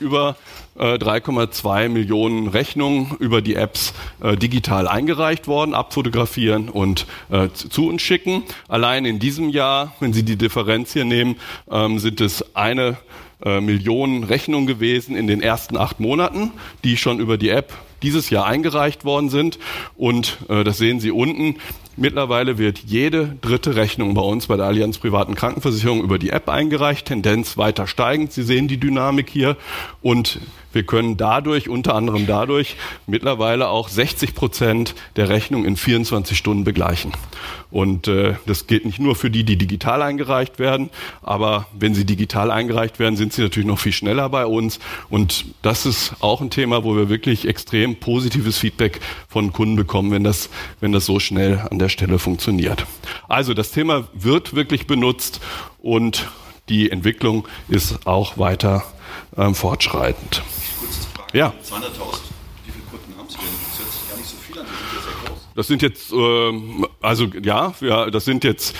über 0.00 0.36
3,2 0.78 1.84
äh, 1.84 1.88
Millionen 1.88 2.48
Rechnungen 2.48 3.16
über 3.18 3.40
die 3.40 3.54
Apps 3.54 3.94
äh, 4.20 4.36
digital 4.36 4.88
eingereicht 4.88 5.48
worden, 5.48 5.74
abfotografieren 5.74 6.68
und 6.68 7.06
äh, 7.30 7.48
zu 7.50 7.88
uns 7.88 8.02
schicken. 8.02 8.44
Allein 8.68 9.04
in 9.04 9.18
diesem 9.18 9.48
Jahr, 9.48 9.94
wenn 10.00 10.12
Sie 10.12 10.22
die 10.22 10.36
Differenz 10.36 10.92
hier 10.92 11.04
nehmen, 11.04 11.36
ähm, 11.70 11.98
sind 11.98 12.20
es 12.20 12.54
eine 12.54 12.98
äh, 13.44 13.60
Millionen 13.60 14.24
Rechnungen 14.24 14.66
gewesen 14.66 15.16
in 15.16 15.26
den 15.26 15.42
ersten 15.42 15.76
acht 15.76 16.00
Monaten, 16.00 16.52
die 16.84 16.96
schon 16.96 17.20
über 17.20 17.36
die 17.36 17.50
App 17.50 17.72
dieses 18.02 18.30
Jahr 18.30 18.46
eingereicht 18.46 19.04
worden 19.04 19.28
sind. 19.28 19.58
Und 19.96 20.38
äh, 20.48 20.64
das 20.64 20.78
sehen 20.78 21.00
Sie 21.00 21.10
unten. 21.10 21.56
Mittlerweile 21.96 22.58
wird 22.58 22.78
jede 22.78 23.36
dritte 23.40 23.74
Rechnung 23.74 24.14
bei 24.14 24.20
uns 24.20 24.46
bei 24.46 24.56
der 24.56 24.66
Allianz 24.66 24.98
Privaten 24.98 25.34
Krankenversicherung 25.34 26.02
über 26.02 26.18
die 26.18 26.30
App 26.30 26.48
eingereicht, 26.48 27.06
Tendenz 27.06 27.56
weiter 27.56 27.86
steigend. 27.86 28.32
Sie 28.32 28.42
sehen 28.42 28.68
die 28.68 28.78
Dynamik 28.78 29.30
hier. 29.30 29.56
Und 30.02 30.40
wir 30.76 30.84
können 30.84 31.16
dadurch, 31.16 31.70
unter 31.70 31.94
anderem 31.94 32.26
dadurch, 32.26 32.76
mittlerweile 33.06 33.68
auch 33.68 33.88
60 33.88 34.34
Prozent 34.34 34.94
der 35.16 35.30
Rechnung 35.30 35.64
in 35.64 35.76
24 35.76 36.36
Stunden 36.36 36.64
begleichen. 36.64 37.12
Und 37.70 38.08
äh, 38.08 38.34
das 38.44 38.66
geht 38.66 38.84
nicht 38.84 38.98
nur 38.98 39.16
für 39.16 39.30
die, 39.30 39.42
die 39.42 39.56
digital 39.56 40.02
eingereicht 40.02 40.58
werden, 40.58 40.90
aber 41.22 41.66
wenn 41.72 41.94
sie 41.94 42.04
digital 42.04 42.50
eingereicht 42.50 42.98
werden, 42.98 43.16
sind 43.16 43.32
sie 43.32 43.40
natürlich 43.42 43.66
noch 43.66 43.78
viel 43.78 43.92
schneller 43.92 44.28
bei 44.28 44.44
uns. 44.44 44.78
Und 45.08 45.46
das 45.62 45.86
ist 45.86 46.14
auch 46.20 46.42
ein 46.42 46.50
Thema, 46.50 46.84
wo 46.84 46.94
wir 46.94 47.08
wirklich 47.08 47.48
extrem 47.48 47.96
positives 47.96 48.58
Feedback 48.58 49.00
von 49.28 49.54
Kunden 49.54 49.76
bekommen, 49.76 50.12
wenn 50.12 50.24
das, 50.24 50.50
wenn 50.80 50.92
das 50.92 51.06
so 51.06 51.18
schnell 51.18 51.66
an 51.70 51.78
der 51.78 51.88
Stelle 51.88 52.18
funktioniert. 52.18 52.86
Also 53.28 53.54
das 53.54 53.72
Thema 53.72 54.08
wird 54.12 54.54
wirklich 54.54 54.86
benutzt 54.86 55.40
und 55.78 56.28
die 56.68 56.90
Entwicklung 56.90 57.48
ist 57.68 58.06
auch 58.06 58.36
weiter 58.36 58.84
ähm, 59.36 59.54
fortschreitend. 59.54 60.42
Ja. 61.32 61.48
200.000, 61.48 61.52
wie 62.64 62.72
viele 62.72 62.84
Kunden 62.90 63.18
haben 63.18 63.28
Sie 63.28 63.36
denn? 63.36 63.46
Das 63.68 63.78
hört 63.78 63.92
sich 63.92 64.08
gar 64.08 64.16
nicht 64.16 64.28
so 64.28 64.36
viel 64.36 64.58
an, 64.58 64.66
die 64.66 64.76
sind 64.76 64.94
ja 64.94 65.02
sehr 65.02 65.28
groß. 65.28 65.48
Das 65.54 65.66
sind 65.66 65.82
jetzt, 65.82 66.12
ähm, 66.12 66.86
also 67.00 67.26
ja, 67.42 67.74
ja, 67.80 68.10
das 68.10 68.24
sind 68.24 68.44
jetzt 68.44 68.74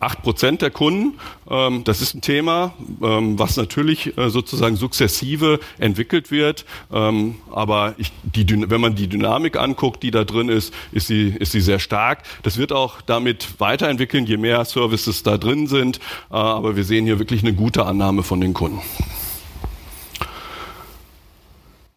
acht 0.00 0.22
Prozent 0.22 0.62
der 0.62 0.70
Kunden. 0.70 1.18
Ähm, 1.50 1.84
das 1.84 2.00
ist 2.00 2.14
ein 2.14 2.20
Thema, 2.20 2.74
ähm, 3.02 3.38
was 3.38 3.56
natürlich 3.56 4.16
äh, 4.16 4.30
sozusagen 4.30 4.76
sukzessive 4.76 5.60
entwickelt 5.78 6.30
wird. 6.30 6.64
Ähm, 6.92 7.36
aber 7.52 7.94
ich, 7.98 8.12
die, 8.22 8.46
wenn 8.70 8.80
man 8.80 8.94
die 8.94 9.08
Dynamik 9.08 9.56
anguckt, 9.56 10.02
die 10.02 10.10
da 10.10 10.24
drin 10.24 10.48
ist, 10.48 10.72
ist 10.92 11.06
sie, 11.06 11.28
ist 11.28 11.52
sie 11.52 11.60
sehr 11.60 11.78
stark. 11.78 12.22
Das 12.42 12.58
wird 12.58 12.72
auch 12.72 13.00
damit 13.02 13.60
weiterentwickeln, 13.60 14.26
je 14.26 14.36
mehr 14.36 14.64
Services 14.64 15.22
da 15.22 15.38
drin 15.38 15.66
sind. 15.66 15.98
Äh, 16.30 16.34
aber 16.34 16.76
wir 16.76 16.84
sehen 16.84 17.04
hier 17.04 17.18
wirklich 17.18 17.42
eine 17.42 17.54
gute 17.54 17.84
Annahme 17.86 18.22
von 18.22 18.40
den 18.40 18.54
Kunden. 18.54 18.80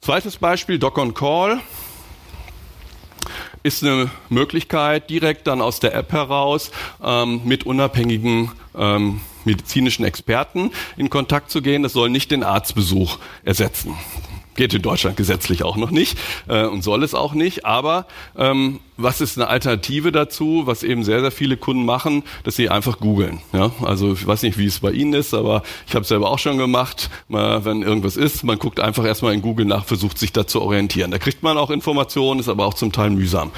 Zweites 0.05 0.37
Beispiel, 0.37 0.77
Doc 0.77 0.99
on 0.99 1.15
Call 1.15 1.59
ist 3.63 3.83
eine 3.83 4.11
Möglichkeit, 4.29 5.09
direkt 5.09 5.47
dann 5.47 5.63
aus 5.63 5.79
der 5.79 5.95
App 5.95 6.11
heraus 6.11 6.69
ähm, 7.03 7.41
mit 7.43 7.65
unabhängigen 7.65 8.51
ähm, 8.77 9.21
medizinischen 9.45 10.05
Experten 10.05 10.69
in 10.95 11.09
Kontakt 11.09 11.49
zu 11.49 11.63
gehen. 11.63 11.81
Das 11.81 11.93
soll 11.93 12.11
nicht 12.11 12.29
den 12.29 12.43
Arztbesuch 12.43 13.17
ersetzen. 13.43 13.97
Geht 14.55 14.73
in 14.73 14.81
Deutschland 14.81 15.17
gesetzlich 15.17 15.63
auch 15.63 15.77
noch 15.77 15.91
nicht 15.91 16.17
äh, 16.47 16.65
und 16.65 16.83
soll 16.83 17.03
es 17.03 17.13
auch 17.13 17.33
nicht. 17.33 17.65
Aber 17.65 18.07
ähm, 18.37 18.79
was 18.97 19.21
ist 19.21 19.37
eine 19.37 19.47
Alternative 19.47 20.11
dazu, 20.11 20.63
was 20.65 20.83
eben 20.83 21.03
sehr, 21.03 21.21
sehr 21.21 21.31
viele 21.31 21.57
Kunden 21.57 21.85
machen, 21.85 22.23
dass 22.43 22.55
sie 22.55 22.69
einfach 22.69 22.99
googeln. 22.99 23.39
Ja? 23.51 23.71
Also 23.83 24.13
ich 24.13 24.25
weiß 24.25 24.43
nicht, 24.43 24.57
wie 24.57 24.65
es 24.65 24.79
bei 24.79 24.91
Ihnen 24.91 25.13
ist, 25.13 25.33
aber 25.33 25.63
ich 25.87 25.95
habe 25.95 26.03
es 26.03 26.07
selber 26.07 26.31
auch 26.31 26.39
schon 26.39 26.57
gemacht. 26.57 27.09
Mal, 27.27 27.65
wenn 27.65 27.81
irgendwas 27.81 28.15
ist, 28.15 28.43
man 28.43 28.57
guckt 28.57 28.79
einfach 28.79 29.05
erstmal 29.05 29.33
in 29.33 29.41
Google 29.41 29.65
nach, 29.65 29.85
versucht 29.85 30.17
sich 30.17 30.31
da 30.31 30.47
zu 30.47 30.61
orientieren. 30.61 31.11
Da 31.11 31.17
kriegt 31.17 31.43
man 31.43 31.57
auch 31.57 31.69
Informationen, 31.69 32.39
ist 32.39 32.49
aber 32.49 32.65
auch 32.65 32.73
zum 32.73 32.91
Teil 32.91 33.09
mühsam. 33.09 33.51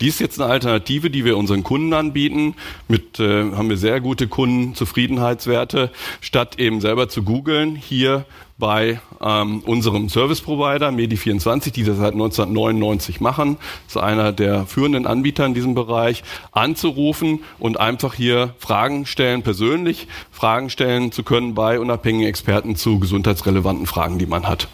Dies 0.00 0.14
ist 0.14 0.20
jetzt 0.20 0.40
eine 0.40 0.50
Alternative, 0.50 1.10
die 1.10 1.24
wir 1.24 1.36
unseren 1.36 1.62
Kunden 1.62 1.92
anbieten. 1.92 2.54
Mit 2.88 3.20
äh, 3.20 3.52
haben 3.52 3.68
wir 3.68 3.76
sehr 3.76 4.00
gute 4.00 4.26
Kundenzufriedenheitswerte, 4.26 5.90
statt 6.20 6.58
eben 6.58 6.80
selber 6.80 7.08
zu 7.08 7.22
googeln. 7.22 7.76
Hier 7.76 8.24
bei 8.60 9.00
ähm, 9.20 9.60
unserem 9.66 10.08
Service 10.08 10.40
Provider 10.40 10.90
Medi24, 10.90 11.72
die 11.72 11.82
das 11.82 11.96
seit 11.96 12.12
1999 12.12 13.20
machen. 13.20 13.56
Ist 13.88 13.96
einer 13.96 14.30
der 14.30 14.66
führenden 14.66 15.06
Anbieter 15.06 15.44
in 15.44 15.54
diesem 15.54 15.74
Bereich, 15.74 16.22
anzurufen 16.52 17.42
und 17.58 17.80
einfach 17.80 18.14
hier 18.14 18.54
Fragen 18.60 19.06
stellen, 19.06 19.42
persönlich 19.42 20.06
Fragen 20.30 20.70
stellen 20.70 21.10
zu 21.10 21.24
können 21.24 21.54
bei 21.54 21.80
unabhängigen 21.80 22.28
Experten 22.28 22.76
zu 22.76 23.00
gesundheitsrelevanten 23.00 23.86
Fragen, 23.86 24.20
die 24.20 24.26
man 24.26 24.46
hat. 24.46 24.68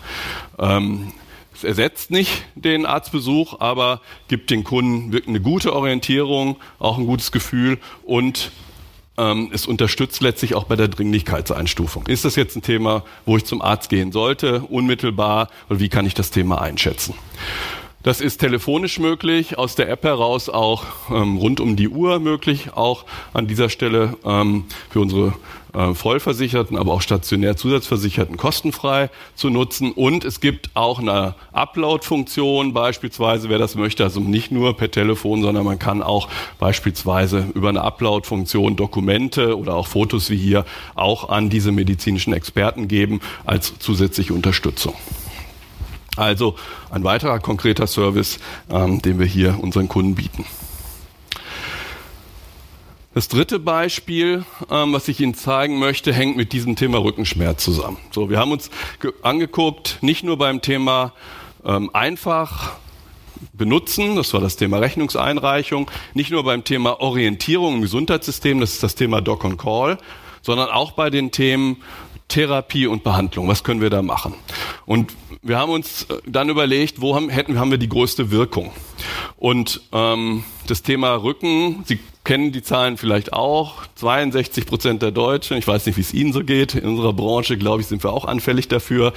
Ähm, 0.59 1.13
es 1.55 1.65
ersetzt 1.65 2.11
nicht 2.11 2.45
den 2.55 2.85
Arztbesuch, 2.85 3.61
aber 3.61 4.03
gibt 4.29 4.51
den 4.51 4.63
Kunden 4.63 5.13
wirklich 5.13 5.29
eine 5.29 5.41
gute 5.41 5.75
Orientierung, 5.75 6.57
auch 6.79 6.99
ein 6.99 7.07
gutes 7.07 7.33
Gefühl 7.33 7.79
und 8.05 8.51
ähm, 9.19 9.51
es 9.53 9.67
unterstützt 9.67 10.21
letztlich 10.21 10.55
auch 10.55 10.65
bei 10.65 10.77
der 10.77 10.89
Dringlichkeitseinstufung. 10.89 12.07
Ist 12.07 12.25
das 12.25 12.37
jetzt 12.37 12.57
ein 12.57 12.63
Thema, 12.63 13.05
wo 13.25 13.37
ich 13.37 13.45
zum 13.45 13.63
Arzt 13.63 13.89
gehen 13.89 14.13
sollte, 14.13 14.63
unmittelbar, 14.63 15.49
oder 15.69 15.81
wie 15.81 15.89
kann 15.89 16.07
ich 16.07 16.15
das 16.15 16.31
Thema 16.31 16.61
einschätzen? 16.61 17.15
Das 18.07 18.21
ist 18.21 18.39
telefonisch 18.39 19.01
möglich, 19.01 19.59
aus 19.59 19.75
der 19.75 19.89
App 19.89 20.05
heraus 20.05 20.49
auch 20.49 20.85
ähm, 21.11 21.39
rund 21.39 21.59
um 21.59 21.75
die 21.75 21.89
Uhr 21.89 22.21
möglich, 22.21 22.73
auch 22.73 23.05
an 23.33 23.49
dieser 23.49 23.69
Stelle 23.69 24.17
ähm, 24.25 24.67
für 24.91 25.01
unsere 25.01 25.33
äh, 25.75 25.93
Vollversicherten, 25.93 26.77
aber 26.77 26.93
auch 26.93 27.01
stationär 27.01 27.57
Zusatzversicherten 27.57 28.37
kostenfrei 28.37 29.11
zu 29.35 29.51
nutzen. 29.51 29.91
Und 29.91 30.25
es 30.25 30.39
gibt 30.39 30.71
auch 30.75 31.01
eine 31.01 31.35
Upload-Funktion, 31.51 32.73
beispielsweise, 32.73 33.49
wer 33.49 33.59
das 33.59 33.75
möchte, 33.75 34.05
also 34.05 34.21
nicht 34.21 34.53
nur 34.53 34.77
per 34.77 34.89
Telefon, 34.89 35.43
sondern 35.43 35.65
man 35.65 35.81
kann 35.81 36.01
auch 36.01 36.29
beispielsweise 36.61 37.49
über 37.55 37.71
eine 37.71 37.83
Upload-Funktion 37.83 38.77
Dokumente 38.77 39.59
oder 39.59 39.75
auch 39.75 39.89
Fotos 39.89 40.31
wie 40.31 40.37
hier 40.37 40.65
auch 40.95 41.29
an 41.29 41.51
diese 41.51 41.73
medizinischen 41.73 42.35
Experten 42.35 42.87
geben 42.87 43.21
als 43.45 43.77
zusätzliche 43.81 44.33
Unterstützung. 44.33 44.95
Also 46.17 46.57
ein 46.91 47.05
weiterer 47.05 47.39
konkreter 47.39 47.87
Service, 47.87 48.39
ähm, 48.71 49.03
den 49.03 49.19
wir 49.19 49.27
hier 49.27 49.59
unseren 49.61 49.89
Kunden 49.89 50.15
bieten. 50.15 50.45
Das 53.17 53.29
dritte 53.29 53.59
Beispiel, 53.59 54.45
ähm, 54.71 54.93
was 54.93 55.09
ich 55.09 55.21
Ihnen 55.21 55.35
zeigen 55.35 55.79
möchte, 55.79 56.13
hängt 56.13 56.37
mit 56.37 56.53
diesem 56.53 56.77
Thema 56.77 56.99
Rückenschmerz 56.99 57.65
zusammen. 57.65 57.97
So, 58.11 58.29
wir 58.29 58.39
haben 58.39 58.53
uns 58.53 58.71
angeguckt, 59.23 59.99
nicht 60.03 60.23
nur 60.23 60.37
beim 60.37 60.61
Thema 60.61 61.15
ähm, 61.65 61.89
einfach 61.95 62.73
benutzen, 63.55 64.17
das 64.17 64.35
war 64.35 64.41
das 64.41 64.57
Thema 64.57 64.79
Rechnungseinreichung, 64.79 65.91
nicht 66.15 66.31
nur 66.31 66.45
beim 66.45 66.65
Thema 66.65 67.01
Orientierung 67.01 67.77
im 67.77 67.81
Gesundheitssystem, 67.81 68.61
das 68.61 68.75
ist 68.75 68.83
das 68.83 68.95
Thema 68.95 69.21
Doc 69.23 69.45
on 69.45 69.57
Call, 69.57 69.97
sondern 70.43 70.69
auch 70.69 70.93
bei 70.93 71.09
den 71.09 71.31
Themen 71.31 71.83
Therapie 72.29 72.87
und 72.87 73.05
Behandlung. 73.05 73.49
Was 73.49 73.65
können 73.65 73.81
wir 73.81 73.91
da 73.91 74.03
machen? 74.03 74.35
Und 74.87 75.15
wir 75.43 75.59
haben 75.59 75.73
uns 75.73 76.05
äh, 76.05 76.21
dann 76.27 76.49
überlegt, 76.49 77.01
wo 77.01 77.15
haben, 77.15 77.29
hätten, 77.29 77.59
haben 77.59 77.71
wir 77.71 77.79
die 77.79 77.89
größte 77.89 78.31
Wirkung? 78.31 78.71
Und 79.37 79.83
ähm, 79.93 80.45
das 80.67 80.83
Thema 80.83 81.15
Rücken, 81.17 81.83
Sie 81.85 81.99
kennen 82.27 82.51
die 82.51 82.63
Zahlen 82.63 82.97
vielleicht 82.97 83.33
auch. 83.33 83.85
62 83.95 84.67
Prozent 84.67 85.01
der 85.01 85.13
Deutschen, 85.13 85.57
ich 85.57 85.67
weiß 85.67 85.87
nicht, 85.87 85.97
wie 85.97 86.01
es 86.01 86.13
Ihnen 86.13 86.33
so 86.33 86.43
geht, 86.43 86.75
in 86.75 86.85
unserer 86.85 87.13
Branche, 87.13 87.57
glaube 87.57 87.81
ich, 87.81 87.87
sind 87.87 88.03
wir 88.03 88.13
auch 88.13 88.25
anfällig 88.25 88.67
dafür, 88.67 89.13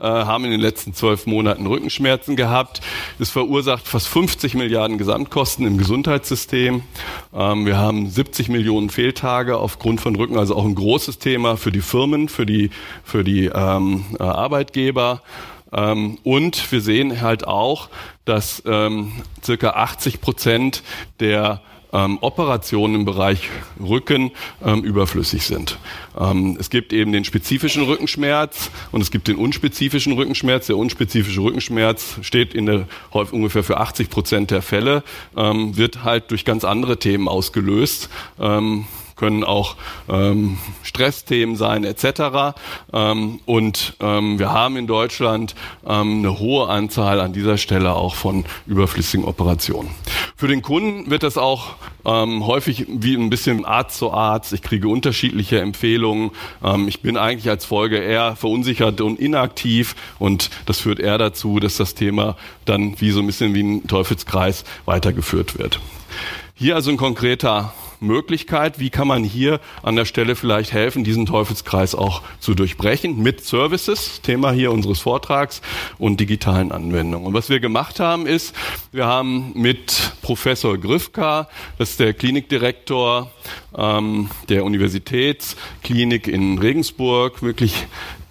äh, 0.00 0.04
haben 0.04 0.46
in 0.46 0.50
den 0.50 0.60
letzten 0.60 0.94
zwölf 0.94 1.26
Monaten 1.26 1.66
Rückenschmerzen 1.66 2.36
gehabt. 2.36 2.80
Es 3.18 3.30
verursacht 3.30 3.86
fast 3.86 4.08
50 4.08 4.54
Milliarden 4.54 4.96
Gesamtkosten 4.96 5.66
im 5.66 5.76
Gesundheitssystem. 5.76 6.82
Ähm, 7.34 7.66
wir 7.66 7.76
haben 7.76 8.08
70 8.08 8.48
Millionen 8.48 8.88
Fehltage 8.88 9.58
aufgrund 9.58 10.00
von 10.00 10.16
Rücken, 10.16 10.38
also 10.38 10.56
auch 10.56 10.64
ein 10.64 10.74
großes 10.74 11.18
Thema 11.18 11.58
für 11.58 11.70
die 11.70 11.82
Firmen, 11.82 12.30
für 12.30 12.46
die, 12.46 12.70
für 13.04 13.24
die 13.24 13.50
ähm, 13.54 14.06
äh, 14.18 14.22
Arbeitgeber. 14.22 15.20
Ähm, 15.70 16.16
und 16.24 16.72
wir 16.72 16.80
sehen 16.80 17.20
halt 17.20 17.46
auch, 17.46 17.90
dass 18.24 18.62
ähm, 18.64 19.12
circa 19.42 19.70
80 19.70 20.22
Prozent 20.22 20.82
der 21.20 21.60
ähm, 21.94 22.18
Operationen 22.20 22.96
im 22.96 23.04
Bereich 23.04 23.48
Rücken 23.80 24.32
ähm, 24.62 24.82
überflüssig 24.82 25.44
sind. 25.44 25.78
Ähm, 26.18 26.56
es 26.60 26.68
gibt 26.68 26.92
eben 26.92 27.12
den 27.12 27.24
spezifischen 27.24 27.84
Rückenschmerz 27.84 28.70
und 28.92 29.00
es 29.00 29.10
gibt 29.10 29.28
den 29.28 29.36
unspezifischen 29.36 30.12
Rückenschmerz. 30.12 30.66
Der 30.66 30.76
unspezifische 30.76 31.40
Rückenschmerz 31.40 32.18
steht 32.22 32.52
in 32.52 32.66
der 32.66 32.88
häufig 33.12 33.32
ungefähr 33.32 33.62
für 33.62 33.78
80 33.78 34.10
Prozent 34.10 34.50
der 34.50 34.60
Fälle, 34.60 35.04
ähm, 35.36 35.76
wird 35.76 36.04
halt 36.04 36.30
durch 36.30 36.44
ganz 36.44 36.64
andere 36.64 36.98
Themen 36.98 37.28
ausgelöst. 37.28 38.10
Können 39.24 39.42
auch 39.42 39.76
ähm, 40.06 40.58
Stressthemen 40.82 41.56
sein 41.56 41.84
etc. 41.84 42.54
Ähm, 42.92 43.40
und 43.46 43.96
ähm, 44.00 44.38
wir 44.38 44.52
haben 44.52 44.76
in 44.76 44.86
Deutschland 44.86 45.54
ähm, 45.86 46.18
eine 46.18 46.38
hohe 46.38 46.68
Anzahl 46.68 47.20
an 47.20 47.32
dieser 47.32 47.56
Stelle 47.56 47.94
auch 47.94 48.16
von 48.16 48.44
überflüssigen 48.66 49.24
Operationen. 49.24 49.88
Für 50.36 50.46
den 50.46 50.60
Kunden 50.60 51.08
wird 51.08 51.22
das 51.22 51.38
auch 51.38 51.76
ähm, 52.04 52.46
häufig 52.46 52.84
wie 52.86 53.14
ein 53.14 53.30
bisschen 53.30 53.64
Arzt 53.64 53.96
zu 53.96 54.12
Arzt. 54.12 54.52
Ich 54.52 54.60
kriege 54.60 54.88
unterschiedliche 54.88 55.58
Empfehlungen. 55.58 56.30
Ähm, 56.62 56.86
ich 56.86 57.00
bin 57.00 57.16
eigentlich 57.16 57.48
als 57.48 57.64
Folge 57.64 57.96
eher 57.96 58.36
verunsichert 58.36 59.00
und 59.00 59.18
inaktiv 59.18 59.96
und 60.18 60.50
das 60.66 60.80
führt 60.80 61.00
eher 61.00 61.16
dazu, 61.16 61.60
dass 61.60 61.78
das 61.78 61.94
Thema 61.94 62.36
dann 62.66 63.00
wie 63.00 63.10
so 63.10 63.20
ein 63.20 63.26
bisschen 63.26 63.54
wie 63.54 63.62
ein 63.62 63.86
Teufelskreis 63.86 64.64
weitergeführt 64.84 65.58
wird. 65.58 65.80
Hier 66.56 66.76
also 66.76 66.92
ein 66.92 66.96
konkreter 66.96 67.74
Möglichkeit, 67.98 68.78
wie 68.78 68.88
kann 68.88 69.08
man 69.08 69.24
hier 69.24 69.58
an 69.82 69.96
der 69.96 70.04
Stelle 70.04 70.36
vielleicht 70.36 70.72
helfen, 70.72 71.02
diesen 71.02 71.26
Teufelskreis 71.26 71.96
auch 71.96 72.22
zu 72.38 72.54
durchbrechen 72.54 73.20
mit 73.20 73.44
Services, 73.44 74.20
Thema 74.22 74.52
hier 74.52 74.70
unseres 74.70 75.00
Vortrags 75.00 75.62
und 75.98 76.20
digitalen 76.20 76.70
Anwendungen. 76.70 77.26
Und 77.26 77.34
was 77.34 77.48
wir 77.48 77.58
gemacht 77.58 77.98
haben 77.98 78.26
ist, 78.26 78.54
wir 78.92 79.06
haben 79.06 79.50
mit 79.54 80.12
Professor 80.22 80.78
Grifka, 80.78 81.48
das 81.76 81.90
ist 81.90 82.00
der 82.00 82.14
Klinikdirektor 82.14 83.32
ähm, 83.76 84.30
der 84.48 84.64
Universitätsklinik 84.64 86.28
in 86.28 86.58
Regensburg, 86.58 87.42
wirklich 87.42 87.74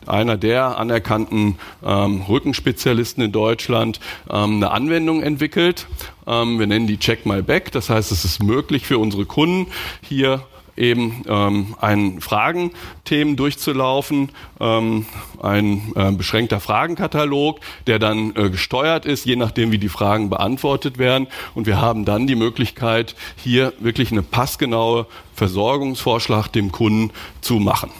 einer 0.07 0.37
der 0.37 0.77
anerkannten 0.77 1.57
ähm, 1.83 2.21
Rückenspezialisten 2.21 3.23
in 3.23 3.31
Deutschland, 3.31 3.99
ähm, 4.29 4.55
eine 4.55 4.71
Anwendung 4.71 5.21
entwickelt. 5.21 5.87
Ähm, 6.27 6.59
wir 6.59 6.67
nennen 6.67 6.87
die 6.87 6.97
Check 6.97 7.25
My 7.25 7.41
Back. 7.41 7.71
Das 7.71 7.89
heißt, 7.89 8.11
es 8.11 8.25
ist 8.25 8.41
möglich 8.41 8.85
für 8.85 8.97
unsere 8.97 9.25
Kunden 9.25 9.67
hier 10.01 10.43
eben 10.75 11.23
ähm, 11.27 11.75
ein 11.79 12.19
Fragenthemen 12.19 13.35
durchzulaufen, 13.35 14.29
ähm, 14.59 15.05
ein 15.41 15.93
äh, 15.95 16.11
beschränkter 16.11 16.59
Fragenkatalog, 16.59 17.59
der 17.87 17.99
dann 17.99 18.35
äh, 18.35 18.49
gesteuert 18.49 19.05
ist, 19.05 19.25
je 19.25 19.35
nachdem, 19.35 19.71
wie 19.71 19.77
die 19.77 19.89
Fragen 19.89 20.29
beantwortet 20.29 20.97
werden. 20.97 21.27
Und 21.53 21.67
wir 21.67 21.79
haben 21.79 22.05
dann 22.05 22.27
die 22.27 22.35
Möglichkeit, 22.35 23.15
hier 23.35 23.73
wirklich 23.79 24.11
eine 24.11 24.23
passgenaue 24.23 25.05
Versorgungsvorschlag 25.35 26.47
dem 26.47 26.71
Kunden 26.71 27.11
zu 27.41 27.55
machen. 27.55 27.91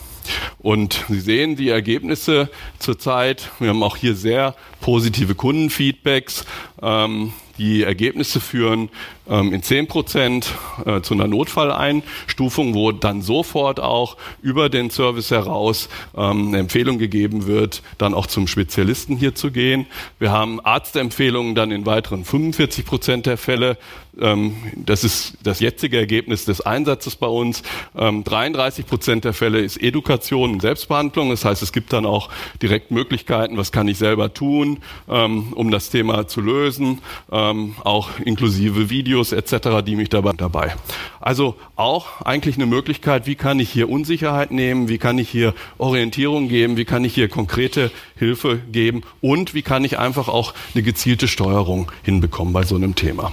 Und 0.59 1.03
Sie 1.09 1.19
sehen 1.19 1.55
die 1.55 1.69
Ergebnisse 1.69 2.49
zurzeit. 2.79 3.49
Wir 3.59 3.69
haben 3.69 3.83
auch 3.83 3.97
hier 3.97 4.15
sehr 4.15 4.55
positive 4.81 5.36
Kundenfeedbacks. 5.36 6.45
Ähm, 6.81 7.33
die 7.57 7.83
Ergebnisse 7.83 8.39
führen 8.39 8.89
ähm, 9.29 9.53
in 9.53 9.63
10 9.63 9.87
Prozent 9.87 10.53
äh, 10.85 11.01
zu 11.01 11.13
einer 11.13 11.27
Notfalleinstufung, 11.27 12.73
wo 12.73 12.91
dann 12.91 13.21
sofort 13.21 13.79
auch 13.79 14.17
über 14.41 14.69
den 14.69 14.89
Service 14.89 15.31
heraus 15.31 15.89
ähm, 16.15 16.49
eine 16.49 16.59
Empfehlung 16.59 16.97
gegeben 16.97 17.47
wird, 17.47 17.83
dann 17.97 18.13
auch 18.13 18.27
zum 18.27 18.47
Spezialisten 18.47 19.15
hier 19.15 19.35
zu 19.35 19.51
gehen. 19.51 19.85
Wir 20.19 20.31
haben 20.31 20.59
Arztempfehlungen 20.59 21.55
dann 21.55 21.71
in 21.71 21.85
weiteren 21.85 22.25
45 22.25 22.85
Prozent 22.85 23.25
der 23.25 23.37
Fälle. 23.37 23.77
Ähm, 24.19 24.55
das 24.75 25.03
ist 25.03 25.37
das 25.43 25.59
jetzige 25.59 25.97
Ergebnis 25.97 26.45
des 26.45 26.61
Einsatzes 26.61 27.15
bei 27.15 27.27
uns. 27.27 27.63
Ähm, 27.97 28.23
33 28.23 28.85
Prozent 28.85 29.23
der 29.25 29.33
Fälle 29.33 29.59
ist 29.59 29.77
Education 29.77 30.51
und 30.51 30.61
Selbstbehandlung. 30.61 31.29
Das 31.29 31.45
heißt, 31.45 31.63
es 31.63 31.71
gibt 31.71 31.93
dann 31.93 32.05
auch 32.05 32.29
direkt 32.61 32.91
Möglichkeiten, 32.91 33.57
was 33.57 33.71
kann 33.71 33.87
ich 33.87 33.97
selber 33.97 34.33
tun, 34.33 34.79
ähm, 35.09 35.53
um 35.53 35.71
das 35.71 35.89
Thema 35.89 36.27
zu 36.27 36.41
lösen. 36.41 36.99
Ähm, 37.43 37.75
auch 37.84 38.19
inklusive 38.19 38.89
Videos 38.89 39.32
etc., 39.32 39.84
die 39.86 39.95
mich 39.95 40.10
dabei 40.10 40.34
dabei. 40.34 40.75
Also 41.19 41.56
auch 41.75 42.21
eigentlich 42.21 42.56
eine 42.56 42.65
Möglichkeit, 42.65 43.27
wie 43.27 43.36
kann 43.36 43.60
ich 43.60 43.69
hier 43.69 43.89
Unsicherheit 43.89 44.51
nehmen, 44.51 44.88
wie 44.88 44.97
kann 44.97 45.17
ich 45.17 45.29
hier 45.29 45.53
Orientierung 45.77 46.47
geben, 46.47 46.77
wie 46.77 46.86
kann 46.86 47.03
ich 47.03 47.13
hier 47.13 47.27
konkrete 47.27 47.91
Hilfe 48.15 48.60
geben 48.71 49.01
und 49.21 49.53
wie 49.53 49.62
kann 49.62 49.84
ich 49.84 49.99
einfach 49.99 50.27
auch 50.27 50.53
eine 50.73 50.84
gezielte 50.84 51.27
Steuerung 51.27 51.91
hinbekommen 52.03 52.53
bei 52.53 52.63
so 52.63 52.75
einem 52.75 52.95
Thema. 52.95 53.32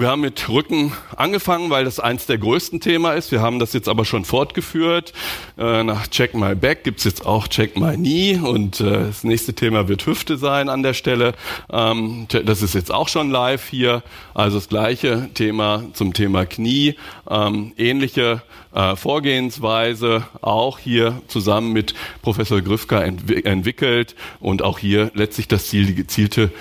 Wir 0.00 0.08
haben 0.08 0.20
mit 0.20 0.48
Rücken 0.48 0.92
angefangen, 1.16 1.70
weil 1.70 1.84
das 1.84 1.98
eins 1.98 2.26
der 2.26 2.38
größten 2.38 2.80
Themen 2.80 3.16
ist. 3.16 3.32
Wir 3.32 3.40
haben 3.40 3.58
das 3.58 3.72
jetzt 3.72 3.88
aber 3.88 4.04
schon 4.04 4.24
fortgeführt. 4.24 5.12
Äh, 5.58 5.82
nach 5.82 6.06
Check 6.06 6.34
My 6.34 6.54
Back 6.54 6.84
gibt's 6.84 7.02
jetzt 7.02 7.26
auch 7.26 7.48
Check 7.48 7.76
My 7.76 7.96
Knee 7.96 8.36
und 8.36 8.80
äh, 8.80 9.06
das 9.06 9.24
nächste 9.24 9.54
Thema 9.54 9.88
wird 9.88 10.06
Hüfte 10.06 10.36
sein 10.36 10.68
an 10.68 10.84
der 10.84 10.94
Stelle. 10.94 11.32
Ähm, 11.68 12.28
das 12.28 12.62
ist 12.62 12.74
jetzt 12.74 12.92
auch 12.92 13.08
schon 13.08 13.30
live 13.30 13.68
hier. 13.68 14.04
Also 14.34 14.58
das 14.58 14.68
gleiche 14.68 15.30
Thema 15.34 15.82
zum 15.94 16.12
Thema 16.12 16.46
Knie. 16.46 16.94
Ähm, 17.28 17.72
ähnliche 17.76 18.42
äh, 18.74 18.94
Vorgehensweise 18.94 20.24
auch 20.42 20.78
hier 20.78 21.22
zusammen 21.26 21.72
mit 21.72 21.94
Professor 22.22 22.58
entwi 22.58 23.42
entwickelt 23.42 24.14
und 24.38 24.62
auch 24.62 24.78
hier 24.78 25.10
letztlich 25.14 25.48
das 25.48 25.66
Ziel, 25.66 25.86
die 25.86 25.94
gezielte 25.94 26.52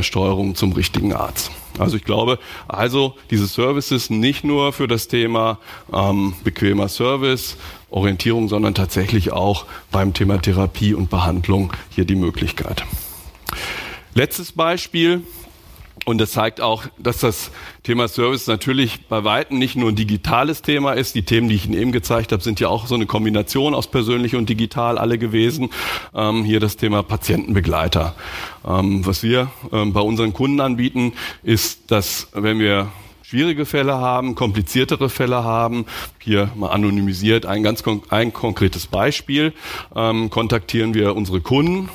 Steuerung 0.00 0.54
zum 0.54 0.72
richtigen 0.72 1.12
Arzt. 1.12 1.50
Also 1.78 1.96
ich 1.96 2.04
glaube, 2.04 2.38
also 2.68 3.16
diese 3.30 3.46
Services 3.46 4.10
nicht 4.10 4.44
nur 4.44 4.72
für 4.72 4.88
das 4.88 5.08
Thema 5.08 5.58
ähm, 5.92 6.34
bequemer 6.44 6.88
Service, 6.88 7.56
Orientierung, 7.90 8.48
sondern 8.48 8.74
tatsächlich 8.74 9.32
auch 9.32 9.66
beim 9.90 10.12
Thema 10.12 10.38
Therapie 10.38 10.94
und 10.94 11.10
Behandlung 11.10 11.72
hier 11.90 12.04
die 12.04 12.16
Möglichkeit. 12.16 12.84
Letztes 14.14 14.52
Beispiel, 14.52 15.22
und 16.06 16.18
das 16.18 16.30
zeigt 16.30 16.60
auch, 16.60 16.84
dass 16.98 17.18
das 17.18 17.50
Thema 17.82 18.06
Service 18.06 18.46
natürlich 18.46 19.06
bei 19.08 19.24
Weitem 19.24 19.58
nicht 19.58 19.74
nur 19.74 19.88
ein 19.88 19.96
digitales 19.96 20.62
Thema 20.62 20.92
ist. 20.92 21.16
Die 21.16 21.24
Themen, 21.24 21.48
die 21.48 21.56
ich 21.56 21.66
Ihnen 21.66 21.74
eben 21.74 21.90
gezeigt 21.90 22.30
habe, 22.30 22.40
sind 22.44 22.60
ja 22.60 22.68
auch 22.68 22.86
so 22.86 22.94
eine 22.94 23.06
Kombination 23.06 23.74
aus 23.74 23.88
persönlich 23.88 24.36
und 24.36 24.48
digital 24.48 24.98
alle 24.98 25.18
gewesen. 25.18 25.70
Ähm, 26.14 26.44
hier 26.44 26.60
das 26.60 26.76
Thema 26.76 27.02
Patientenbegleiter. 27.02 28.14
Ähm, 28.64 29.04
was 29.04 29.24
wir 29.24 29.50
ähm, 29.72 29.92
bei 29.92 30.00
unseren 30.00 30.32
Kunden 30.32 30.60
anbieten, 30.60 31.12
ist, 31.42 31.90
dass 31.90 32.28
wenn 32.32 32.60
wir 32.60 32.92
schwierige 33.22 33.66
Fälle 33.66 33.94
haben, 33.94 34.36
kompliziertere 34.36 35.08
Fälle 35.08 35.42
haben, 35.42 35.86
hier 36.20 36.52
mal 36.54 36.68
anonymisiert 36.68 37.46
ein 37.46 37.64
ganz 37.64 37.82
kon 37.82 38.02
ein 38.10 38.32
konkretes 38.32 38.86
Beispiel, 38.86 39.52
ähm, 39.96 40.30
kontaktieren 40.30 40.94
wir 40.94 41.16
unsere 41.16 41.40
Kunden, 41.40 41.88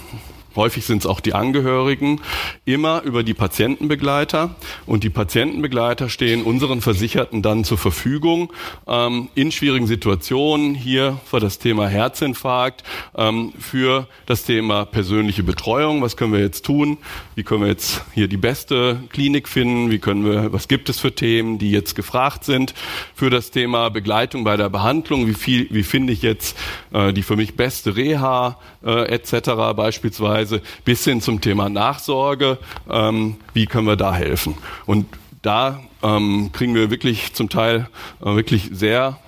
häufig 0.55 0.85
sind 0.85 0.99
es 0.99 1.05
auch 1.05 1.19
die 1.19 1.33
Angehörigen, 1.33 2.21
immer 2.65 3.01
über 3.03 3.23
die 3.23 3.33
Patientenbegleiter. 3.33 4.55
Und 4.85 5.03
die 5.03 5.09
Patientenbegleiter 5.09 6.09
stehen 6.09 6.43
unseren 6.43 6.81
Versicherten 6.81 7.41
dann 7.41 7.63
zur 7.63 7.77
Verfügung 7.77 8.51
ähm, 8.87 9.29
in 9.35 9.51
schwierigen 9.51 9.87
Situationen, 9.87 10.75
hier 10.75 11.19
für 11.25 11.39
das 11.39 11.59
Thema 11.59 11.87
Herzinfarkt, 11.87 12.83
ähm, 13.15 13.53
für 13.59 14.07
das 14.25 14.43
Thema 14.43 14.85
persönliche 14.85 15.43
Betreuung. 15.43 16.01
Was 16.01 16.17
können 16.17 16.33
wir 16.33 16.41
jetzt 16.41 16.65
tun? 16.65 16.97
Wie 17.35 17.43
können 17.43 17.61
wir 17.61 17.69
jetzt 17.69 18.03
hier 18.13 18.27
die 18.27 18.37
beste 18.37 19.01
Klinik 19.09 19.47
finden? 19.47 19.91
Wie 19.91 19.99
können 19.99 20.25
wir, 20.25 20.51
was 20.51 20.67
gibt 20.67 20.89
es 20.89 20.99
für 20.99 21.13
Themen, 21.13 21.57
die 21.57 21.71
jetzt 21.71 21.95
gefragt 21.95 22.43
sind? 22.43 22.73
Für 23.15 23.29
das 23.29 23.51
Thema 23.51 23.89
Begleitung 23.89 24.43
bei 24.43 24.57
der 24.57 24.69
Behandlung, 24.69 25.27
wie 25.27 25.35
wie 25.69 25.83
finde 25.83 26.13
ich 26.13 26.21
jetzt 26.21 26.57
äh, 26.93 27.13
die 27.13 27.23
für 27.23 27.35
mich 27.35 27.55
beste 27.55 27.95
Reha 27.95 28.57
äh, 28.83 29.05
etc. 29.05 29.73
beispielsweise 29.75 30.50
Weise 30.51 30.61
bis 30.85 31.03
hin 31.03 31.21
zum 31.21 31.41
Thema 31.41 31.69
Nachsorge. 31.69 32.57
Ähm, 32.89 33.37
wie 33.53 33.65
können 33.65 33.87
wir 33.87 33.95
da 33.95 34.13
helfen? 34.13 34.55
Und 34.85 35.05
da 35.41 35.79
ähm, 36.03 36.51
kriegen 36.53 36.75
wir 36.75 36.91
wirklich 36.91 37.33
zum 37.33 37.49
Teil 37.49 37.87
äh, 38.21 38.35
wirklich 38.35 38.69
sehr 38.71 39.19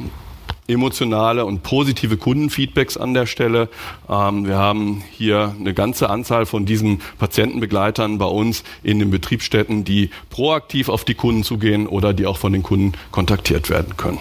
emotionale 0.68 1.44
und 1.46 1.62
positive 1.62 2.16
Kundenfeedbacks 2.16 2.96
an 2.96 3.14
der 3.14 3.26
Stelle. 3.26 3.68
Ähm, 4.10 4.48
wir 4.48 4.58
haben 4.58 5.04
hier 5.12 5.56
eine 5.60 5.74
ganze 5.74 6.10
Anzahl 6.10 6.46
von 6.46 6.66
diesen 6.66 7.02
Patientenbegleitern 7.20 8.18
bei 8.18 8.26
uns 8.26 8.64
in 8.82 9.00
den 9.00 9.12
Betriebsstätten, 9.12 9.84
die 9.84 10.10
proaktiv 10.30 10.90
auf 10.90 11.04
die 11.04 11.16
Kunden 11.16 11.44
zugehen 11.44 11.88
oder 11.88 12.14
die 12.14 12.26
auch 12.26 12.38
von 12.38 12.54
den 12.54 12.64
Kunden 12.64 12.94
kontaktiert 13.12 13.70
werden 13.70 13.98
können. 13.98 14.20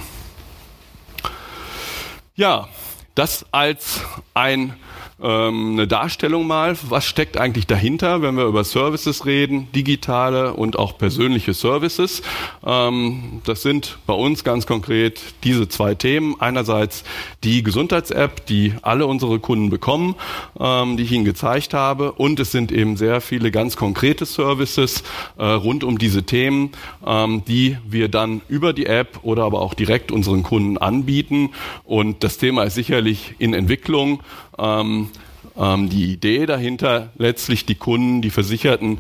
Ja, 2.35 2.69
das 3.15 3.45
als 3.53 4.01
ein 4.35 4.75
ähm, 5.23 5.73
eine 5.73 5.87
Darstellung 5.87 6.47
mal, 6.47 6.77
was 6.89 7.07
steckt 7.07 7.37
eigentlich 7.37 7.67
dahinter, 7.67 8.23
wenn 8.23 8.37
wir 8.37 8.45
über 8.45 8.65
Services 8.65 9.25
reden, 9.25 9.69
digitale 9.73 10.55
und 10.55 10.79
auch 10.79 10.99
persönliche 10.99 11.55
Services. 11.55 12.23
Ähm, 12.65 13.41
das 13.45 13.63
sind 13.63 13.99
bei 14.07 14.15
uns 14.15 14.45
ganz 14.45 14.67
konkret 14.67 15.21
diese 15.45 15.69
zwei 15.69 15.95
Themen. 15.95 16.37
Einerseits 16.41 17.05
die 17.45 17.63
Gesundheits-App, 17.63 18.47
die 18.47 18.75
alle 18.83 19.07
unsere 19.07 19.39
Kunden 19.39 19.71
bekommen, 19.71 20.17
ähm, 20.59 20.97
die 20.97 21.05
ich 21.05 21.13
Ihnen 21.13 21.25
gezeigt 21.25 21.73
habe. 21.73 22.13
Und 22.13 22.41
es 22.41 22.51
sind 22.51 22.73
eben 22.73 22.97
sehr 22.97 23.21
viele 23.21 23.51
ganz 23.51 23.77
konkrete 23.77 24.27
Services 24.27 25.05
äh, 25.39 25.45
rund 25.45 25.85
um 25.85 25.99
diese 25.99 26.25
Themen, 26.25 26.73
ähm, 27.07 27.43
die 27.47 27.79
wir 27.87 28.09
dann 28.09 28.41
über 28.49 28.73
die 28.73 28.87
App 28.87 29.21
oder 29.23 29.45
aber 29.45 29.61
auch 29.61 29.75
direkt 29.75 30.11
unseren 30.11 30.43
Kunden 30.43 30.79
anbieten. 30.79 31.51
Und 31.85 32.25
das 32.25 32.39
Thema 32.39 32.65
ist 32.65 32.75
sicherlich 32.75 33.37
in 33.39 33.55
Entwicklung. 33.55 34.21
Ähm, 34.59 35.11
ähm, 35.57 35.89
die 35.89 36.13
Idee 36.13 36.47
dahinter, 36.47 37.11
letztlich 37.17 37.67
die 37.67 37.75
Kunden, 37.75 38.23
die 38.23 38.31
Versicherten 38.31 38.99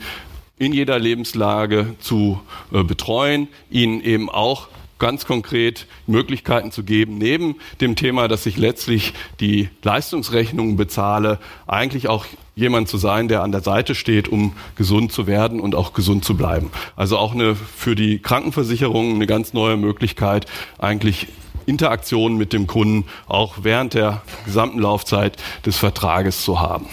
in 0.58 0.72
jeder 0.72 0.98
Lebenslage 0.98 1.94
zu 2.00 2.40
äh, 2.72 2.84
betreuen, 2.84 3.48
ihnen 3.70 4.00
eben 4.00 4.28
auch 4.28 4.68
ganz 4.98 5.26
konkret 5.26 5.88
Möglichkeiten 6.06 6.70
zu 6.70 6.84
geben, 6.84 7.18
neben 7.18 7.56
dem 7.80 7.96
Thema, 7.96 8.28
dass 8.28 8.46
ich 8.46 8.56
letztlich 8.56 9.14
die 9.40 9.68
Leistungsrechnungen 9.82 10.76
bezahle, 10.76 11.40
eigentlich 11.66 12.06
auch 12.06 12.24
jemand 12.54 12.88
zu 12.88 12.98
sein, 12.98 13.26
der 13.26 13.42
an 13.42 13.50
der 13.50 13.62
Seite 13.62 13.96
steht, 13.96 14.28
um 14.28 14.52
gesund 14.76 15.10
zu 15.10 15.26
werden 15.26 15.58
und 15.58 15.74
auch 15.74 15.92
gesund 15.92 16.24
zu 16.24 16.36
bleiben. 16.36 16.70
Also 16.94 17.18
auch 17.18 17.34
eine 17.34 17.56
für 17.56 17.96
die 17.96 18.20
Krankenversicherung 18.20 19.16
eine 19.16 19.26
ganz 19.26 19.54
neue 19.54 19.76
Möglichkeit, 19.76 20.46
eigentlich 20.78 21.26
Interaktion 21.66 22.36
mit 22.36 22.52
dem 22.52 22.66
Kunden 22.66 23.08
auch 23.26 23.58
während 23.62 23.94
der 23.94 24.22
gesamten 24.44 24.78
Laufzeit 24.78 25.36
des 25.64 25.76
Vertrages 25.76 26.44
zu 26.44 26.60
haben. 26.60 26.86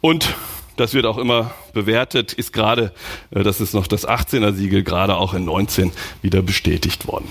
Und 0.00 0.34
das 0.76 0.92
wird 0.92 1.06
auch 1.06 1.18
immer 1.18 1.52
bewertet, 1.72 2.32
ist 2.32 2.52
gerade, 2.52 2.92
äh, 3.30 3.42
das 3.42 3.60
ist 3.60 3.74
noch 3.74 3.86
das 3.86 4.06
18er 4.06 4.52
Siegel, 4.52 4.82
gerade 4.82 5.16
auch 5.16 5.34
in 5.34 5.44
19 5.44 5.92
wieder 6.22 6.42
bestätigt 6.42 7.06
worden. 7.08 7.28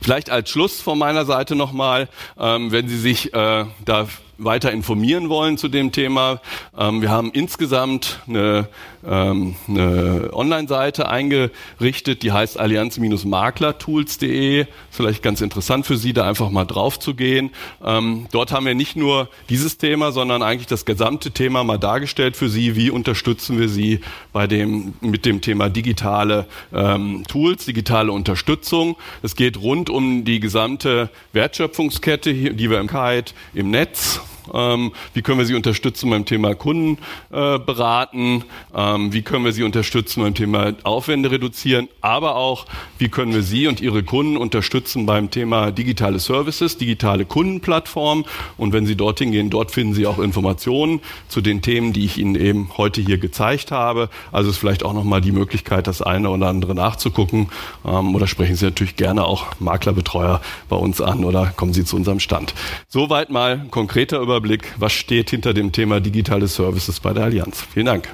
Vielleicht 0.00 0.30
als 0.30 0.50
Schluss 0.50 0.80
von 0.80 0.98
meiner 0.98 1.26
Seite 1.26 1.54
nochmal, 1.54 2.08
ähm, 2.38 2.72
wenn 2.72 2.88
Sie 2.88 2.98
sich 2.98 3.34
äh, 3.34 3.66
da 3.84 4.08
weiter 4.38 4.72
informieren 4.72 5.28
wollen 5.28 5.58
zu 5.58 5.68
dem 5.68 5.92
Thema, 5.92 6.40
ähm, 6.76 7.02
wir 7.02 7.10
haben 7.10 7.30
insgesamt 7.32 8.20
eine, 8.28 8.68
ähm, 9.06 9.56
eine 9.68 10.30
Online-Seite 10.32 11.08
eingerichtet, 11.08 12.22
die 12.22 12.32
heißt 12.32 12.58
allianz-maklertools.de. 12.58 14.66
Vielleicht 14.90 15.22
ganz 15.22 15.40
interessant 15.40 15.86
für 15.86 15.96
Sie, 15.96 16.12
da 16.12 16.28
einfach 16.28 16.50
mal 16.50 16.64
drauf 16.64 16.98
zu 16.98 17.14
gehen. 17.14 17.50
Ähm, 17.82 18.26
dort 18.32 18.52
haben 18.52 18.66
wir 18.66 18.74
nicht 18.74 18.96
nur 18.96 19.28
dieses 19.48 19.78
Thema, 19.78 20.12
sondern 20.12 20.42
eigentlich 20.42 20.66
das 20.66 20.84
gesamte 20.84 21.30
Thema 21.30 21.64
mal 21.64 21.78
dargestellt 21.78 22.36
für 22.36 22.48
Sie. 22.48 22.76
Wie 22.76 22.90
unterstützen 22.90 23.58
wir 23.58 23.68
Sie 23.68 24.00
bei 24.32 24.46
dem, 24.46 24.94
mit 25.00 25.24
dem 25.24 25.40
Thema 25.40 25.70
digitale 25.70 26.46
ähm, 26.72 27.24
Tools, 27.28 27.64
digitale 27.64 28.12
Unterstützung. 28.12 28.96
Es 29.22 29.36
geht 29.36 29.60
rund 29.60 29.90
um 29.90 30.24
die 30.24 30.40
gesamte 30.40 31.10
Wertschöpfungskette, 31.32 32.34
die 32.34 32.70
wir 32.70 32.80
im 32.80 32.88
Kite, 32.88 33.32
im 33.54 33.70
Netz 33.70 34.20
off. 34.26 34.35
Ähm, 34.52 34.92
wie 35.14 35.22
können 35.22 35.38
wir 35.38 35.46
sie 35.46 35.54
unterstützen 35.54 36.10
beim 36.10 36.24
Thema 36.24 36.54
Kunden 36.54 36.98
äh, 37.30 37.58
beraten? 37.58 38.44
Ähm, 38.74 39.12
wie 39.12 39.22
können 39.22 39.44
wir 39.44 39.52
sie 39.52 39.62
unterstützen 39.62 40.22
beim 40.22 40.34
Thema 40.34 40.74
Aufwände 40.82 41.30
reduzieren? 41.30 41.88
Aber 42.00 42.36
auch, 42.36 42.66
wie 42.98 43.08
können 43.08 43.32
wir 43.32 43.42
sie 43.42 43.66
und 43.66 43.80
ihre 43.80 44.02
Kunden 44.02 44.36
unterstützen 44.36 45.06
beim 45.06 45.30
Thema 45.30 45.70
digitale 45.70 46.18
Services, 46.18 46.78
digitale 46.78 47.24
Kundenplattformen? 47.24 48.24
Und 48.56 48.72
wenn 48.72 48.86
Sie 48.86 48.96
dorthin 48.96 49.32
gehen, 49.32 49.50
dort 49.50 49.70
finden 49.70 49.94
Sie 49.94 50.06
auch 50.06 50.18
Informationen 50.18 51.00
zu 51.28 51.40
den 51.40 51.62
Themen, 51.62 51.92
die 51.92 52.04
ich 52.04 52.18
Ihnen 52.18 52.34
eben 52.34 52.70
heute 52.76 53.00
hier 53.00 53.18
gezeigt 53.18 53.70
habe. 53.70 54.08
Also 54.32 54.50
ist 54.50 54.58
vielleicht 54.58 54.84
auch 54.84 54.92
nochmal 54.92 55.20
die 55.20 55.32
Möglichkeit, 55.32 55.86
das 55.86 56.02
eine 56.02 56.30
oder 56.30 56.48
andere 56.48 56.74
nachzugucken. 56.74 57.48
Ähm, 57.84 58.14
oder 58.14 58.26
sprechen 58.26 58.56
Sie 58.56 58.64
natürlich 58.64 58.96
gerne 58.96 59.24
auch 59.24 59.46
Maklerbetreuer 59.58 60.40
bei 60.68 60.76
uns 60.76 61.00
an 61.00 61.24
oder 61.24 61.46
kommen 61.56 61.72
Sie 61.72 61.84
zu 61.84 61.96
unserem 61.96 62.20
Stand. 62.20 62.54
Soweit 62.88 63.30
mal 63.30 63.66
konkreter 63.70 64.20
über 64.20 64.35
Überblick, 64.36 64.74
was 64.76 64.92
steht 64.92 65.30
hinter 65.30 65.54
dem 65.54 65.72
Thema 65.72 65.98
digitale 65.98 66.46
Services 66.46 67.00
bei 67.00 67.14
der 67.14 67.24
Allianz. 67.24 67.64
Vielen 67.72 67.86
Dank. 67.86 68.12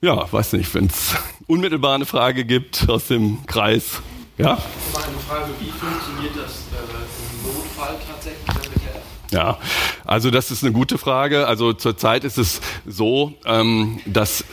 Ja, 0.00 0.30
weiß 0.32 0.54
nicht, 0.54 0.74
wenn 0.74 0.86
es 0.86 1.14
unmittelbar 1.46 1.94
eine 1.94 2.04
Frage 2.04 2.44
gibt 2.44 2.88
aus 2.88 3.06
dem 3.06 3.46
Kreis. 3.46 4.02
Ja? 4.38 4.54
Eine 4.54 5.18
Frage, 5.28 5.52
wie 5.60 5.70
funktioniert 5.70 6.36
das 6.36 6.64
äh, 6.72 7.46
im 7.46 7.54
Notfall 7.54 7.96
tatsächlich? 8.08 8.75
Ja, 9.30 9.58
also 10.04 10.30
das 10.30 10.50
ist 10.50 10.62
eine 10.62 10.72
gute 10.72 10.98
Frage. 10.98 11.46
Also 11.46 11.72
zurzeit 11.72 12.24
ist 12.24 12.38
es 12.38 12.60
so, 12.86 13.34
ähm, 13.44 14.00
dass 14.06 14.44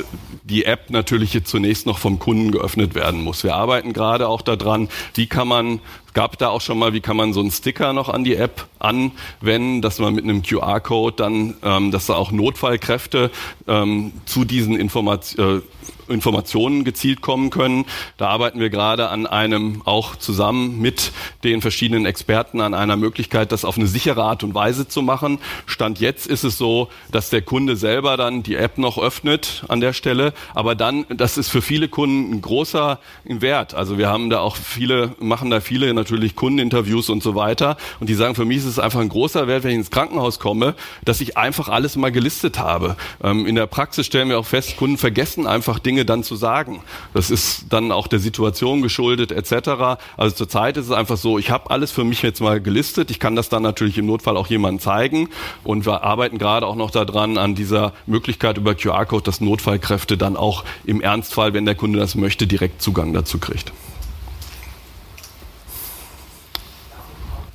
die 0.44 0.66
App 0.66 0.90
natürlich 0.90 1.34
jetzt 1.34 1.50
zunächst 1.50 1.86
noch 1.86 2.00
vom 2.00 2.20
Kunden 2.20 2.52
geöffnet 2.52 2.96
werden 2.96 3.22
muss. 3.24 3.44
Wir 3.44 3.56
arbeiten 3.56 3.94
gerade 3.94 4.28
auch 4.28 4.42
daran, 4.42 4.90
wie 5.14 5.28
kann 5.28 5.48
man 5.48 5.80
gab 6.14 6.38
da 6.38 6.50
auch 6.50 6.62
schon 6.62 6.78
mal, 6.78 6.94
wie 6.94 7.02
kann 7.02 7.18
man 7.18 7.34
so 7.34 7.40
einen 7.40 7.52
Sticker 7.52 7.94
noch 7.94 8.10
an 8.10 8.24
die 8.24 8.36
App 8.36 8.68
anwenden, 8.80 9.82
dass 9.82 10.00
man 10.00 10.14
mit 10.14 10.24
einem 10.24 10.44
QR-Code 10.44 11.16
dann, 11.16 11.56
ähm, 11.64 11.92
dass 11.92 12.08
da 12.08 12.16
auch 12.16 12.32
Notfallkräfte 12.32 13.32
ähm, 13.68 14.14
zu 14.26 14.46
diesen 14.46 14.76
Informationen 14.76 15.60
äh, 15.60 15.62
Informationen 16.08 16.84
gezielt 16.84 17.22
kommen 17.22 17.50
können. 17.50 17.86
Da 18.18 18.28
arbeiten 18.28 18.60
wir 18.60 18.70
gerade 18.70 19.10
an 19.10 19.26
einem, 19.26 19.82
auch 19.86 20.16
zusammen 20.16 20.80
mit 20.80 21.12
den 21.44 21.62
verschiedenen 21.62 22.06
Experten, 22.06 22.62
an 22.62 22.74
einer 22.74 22.98
Möglichkeit, 22.98 23.52
das 23.52 23.66
auf 23.66 23.78
eine 23.78 23.88
sichere 23.88 24.24
Art 24.24 24.44
und 24.44 24.54
Weise 24.54 24.88
zu 24.88 25.02
machen. 25.02 25.40
Stand 25.66 26.00
jetzt 26.00 26.28
ist 26.28 26.44
es 26.44 26.58
so, 26.58 26.90
dass 27.12 27.30
der 27.30 27.42
Kunde 27.42 27.76
selber 27.76 28.18
dann 28.18 28.44
die 28.44 28.56
App 28.56 28.78
noch 28.78 28.98
öffnet 28.98 29.64
an 29.68 29.82
der 29.82 29.94
Stelle. 29.94 30.34
Aber 30.54 30.76
dann, 30.76 31.06
das 31.10 31.38
ist 31.38 31.50
für 31.50 31.62
viele 31.62 31.88
Kunden 31.88 32.34
ein 32.34 32.42
großer 32.42 33.00
Wert. 33.26 33.74
Also 33.74 33.98
wir 33.98 34.10
haben 34.10 34.30
da 34.30 34.40
auch 34.40 34.56
viele, 34.56 35.16
machen 35.20 35.50
da 35.50 35.62
viele 35.62 35.88
natürlich 36.04 36.36
Kundeninterviews 36.36 37.10
und 37.10 37.24
so 37.24 37.36
weiter. 37.36 37.78
Und 38.00 38.10
die 38.10 38.14
sagen, 38.14 38.36
für 38.36 38.46
mich 38.46 38.58
ist 38.58 38.66
es 38.66 38.80
einfach 38.80 39.00
ein 39.00 39.10
großer 39.10 39.48
Wert, 39.48 39.64
wenn 39.64 39.72
ich 39.72 39.78
ins 39.78 39.92
Krankenhaus 39.92 40.40
komme, 40.40 40.76
dass 41.06 41.22
ich 41.22 41.38
einfach 41.38 41.70
alles 41.70 41.96
mal 41.96 42.12
gelistet 42.12 42.60
habe. 42.60 42.96
Ähm, 43.24 43.46
in 43.46 43.56
der 43.56 43.68
Praxis 43.68 44.06
stellen 44.06 44.30
wir 44.30 44.40
auch 44.40 44.46
fest, 44.46 44.78
Kunden 44.78 44.98
vergessen 44.98 45.48
einfach 45.48 45.80
Dinge, 45.80 46.06
dann 46.06 46.24
zu 46.24 46.36
sagen. 46.36 46.82
Das 47.14 47.32
ist 47.32 47.66
dann 47.70 47.92
auch 47.92 48.08
der 48.08 48.20
Situation 48.20 48.82
geschuldet 48.82 49.32
etc. 49.32 49.98
Also 50.18 50.36
zurzeit 50.36 50.78
ist 50.78 50.86
es 50.86 50.92
einfach 50.92 51.18
so, 51.18 51.40
ich 51.40 51.50
habe 51.50 51.70
alles 51.72 51.92
für 51.92 52.04
mich 52.04 52.22
jetzt 52.22 52.42
mal 52.42 52.62
gelistet. 52.62 53.12
Ich 53.12 53.20
kann 53.20 53.36
das 53.36 53.50
dann 53.50 53.64
natürlich 53.64 53.98
im 53.98 54.06
Notfall 54.06 54.38
auch 54.38 54.48
jemandem 54.48 54.80
zeigen. 54.80 55.30
Und 55.64 55.86
wir 55.86 56.04
arbeiten 56.04 56.38
gerade 56.38 56.68
auch 56.68 56.76
noch 56.76 56.92
daran, 56.92 57.38
an 57.38 57.56
dieser 57.56 57.94
Möglichkeit 58.06 58.58
über 58.58 58.76
QR-Code, 58.76 59.24
dass 59.24 59.42
Notfallkräfte 59.42 60.18
dann 60.18 60.36
auch 60.36 60.64
im 60.86 61.02
Ernstfall, 61.02 61.54
wenn 61.54 61.66
der 61.66 61.76
Kunde 61.76 62.00
das 62.00 62.16
möchte, 62.16 62.48
direkt 62.48 62.82
Zugang 62.82 63.14
dazu 63.14 63.38
kriegt. 63.38 63.72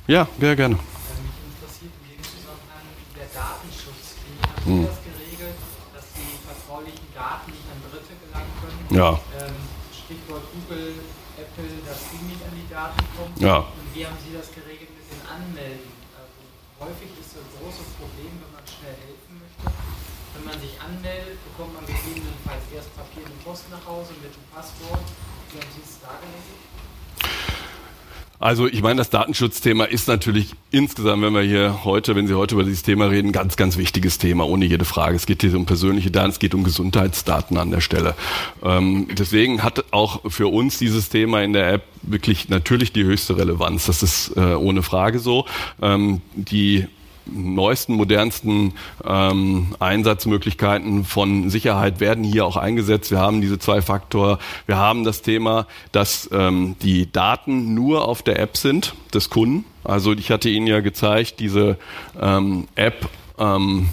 Ja, 0.09 0.25
sehr 0.41 0.55
gerne. 0.57 0.73
Mich 0.73 1.37
interessiert 1.53 1.93
in 2.01 2.17
dem 2.17 2.23
Zusammenhang 2.25 2.81
der 3.13 3.29
Datenschutz. 3.29 4.17
Wie 4.65 4.73
hm. 4.73 4.89
Ja. 8.89 9.21
Ähm, 9.37 9.53
Stichwort 9.93 10.49
Google, 10.49 10.97
Apple, 11.37 11.69
dass 11.85 12.09
sie 12.09 12.25
nicht 12.25 12.41
an 12.41 12.57
die 12.57 12.65
Daten 12.73 13.05
kommen. 13.13 13.37
Ja. 13.37 13.69
Und 13.69 13.85
wie 13.93 14.01
haben 14.01 14.17
Sie 14.17 14.33
das 14.33 14.49
geregelt 14.49 14.89
mit 14.97 15.05
den 15.13 15.21
Anmelden? 15.29 15.93
Also 16.17 16.89
häufig 16.89 17.13
ist 17.13 17.37
das 17.37 17.45
ein 17.45 17.53
großes 17.53 17.93
Problem, 18.01 18.33
wenn 18.41 18.49
man 18.49 18.65
schnell 18.65 18.97
helfen 18.97 19.45
möchte. 19.45 19.61
Wenn 19.61 20.45
man 20.49 20.57
sich 20.57 20.73
anmeldet, 20.81 21.37
bekommt 21.53 21.77
man 21.77 21.85
gegebenenfalls 21.85 22.65
erst 22.73 22.89
Papier 22.97 23.29
und 23.29 23.37
Post 23.45 23.69
nach 23.69 23.85
Hause 23.85 24.17
mit 24.17 24.33
einem 24.33 24.49
Passwort. 24.49 25.05
Wie 25.53 25.61
haben 25.61 25.69
Sie 25.69 25.85
es 25.85 26.01
da 26.01 26.17
geregelt? 26.17 26.65
Also 28.39 28.67
ich 28.67 28.81
meine, 28.81 28.99
das 28.99 29.09
Datenschutzthema 29.09 29.83
ist 29.83 30.07
natürlich 30.07 30.55
insgesamt, 30.71 31.21
wenn 31.23 31.33
wir 31.33 31.41
hier 31.41 31.83
heute, 31.83 32.15
wenn 32.15 32.25
Sie 32.25 32.35
heute 32.35 32.55
über 32.55 32.63
dieses 32.63 32.83
Thema 32.83 33.05
reden, 33.05 33.33
ganz, 33.33 33.57
ganz 33.57 33.75
wichtiges 33.75 34.17
Thema, 34.17 34.47
ohne 34.47 34.63
jede 34.63 34.85
Frage. 34.85 35.17
Es 35.17 35.25
geht 35.25 35.41
hier 35.41 35.53
um 35.57 35.65
persönliche 35.65 36.09
Daten, 36.09 36.29
es 36.29 36.39
geht 36.39 36.55
um 36.55 36.63
Gesundheitsdaten 36.63 37.57
an 37.57 37.69
der 37.69 37.81
Stelle. 37.81 38.15
Ähm, 38.63 39.09
deswegen 39.11 39.61
hat 39.61 39.83
auch 39.91 40.21
für 40.31 40.47
uns 40.47 40.77
dieses 40.77 41.09
Thema 41.09 41.43
in 41.43 41.51
der 41.51 41.73
App 41.73 41.83
wirklich 42.01 42.47
natürlich 42.47 42.93
die 42.93 43.03
höchste 43.03 43.35
Relevanz. 43.35 43.87
Das 43.87 44.03
ist 44.03 44.37
äh, 44.37 44.53
ohne 44.55 44.83
Frage 44.83 45.19
so. 45.19 45.45
Ähm, 45.81 46.21
die 46.33 46.87
neuesten, 47.33 47.93
modernsten 47.93 48.73
ähm, 49.05 49.75
Einsatzmöglichkeiten 49.79 51.05
von 51.05 51.49
Sicherheit 51.49 51.99
werden 51.99 52.23
hier 52.23 52.45
auch 52.45 52.57
eingesetzt. 52.57 53.11
Wir 53.11 53.19
haben 53.19 53.41
diese 53.41 53.59
zwei 53.59 53.81
Faktor. 53.81 54.39
Wir 54.65 54.77
haben 54.77 55.03
das 55.03 55.21
Thema, 55.21 55.67
dass 55.91 56.29
ähm, 56.31 56.75
die 56.81 57.11
Daten 57.11 57.73
nur 57.73 58.07
auf 58.07 58.21
der 58.21 58.39
App 58.39 58.57
sind 58.57 58.93
des 59.13 59.29
Kunden. 59.29 59.65
Also 59.83 60.13
ich 60.13 60.31
hatte 60.31 60.49
Ihnen 60.49 60.67
ja 60.67 60.81
gezeigt, 60.81 61.39
diese 61.39 61.77
ähm, 62.19 62.67
App 62.75 63.09
ähm. 63.37 63.89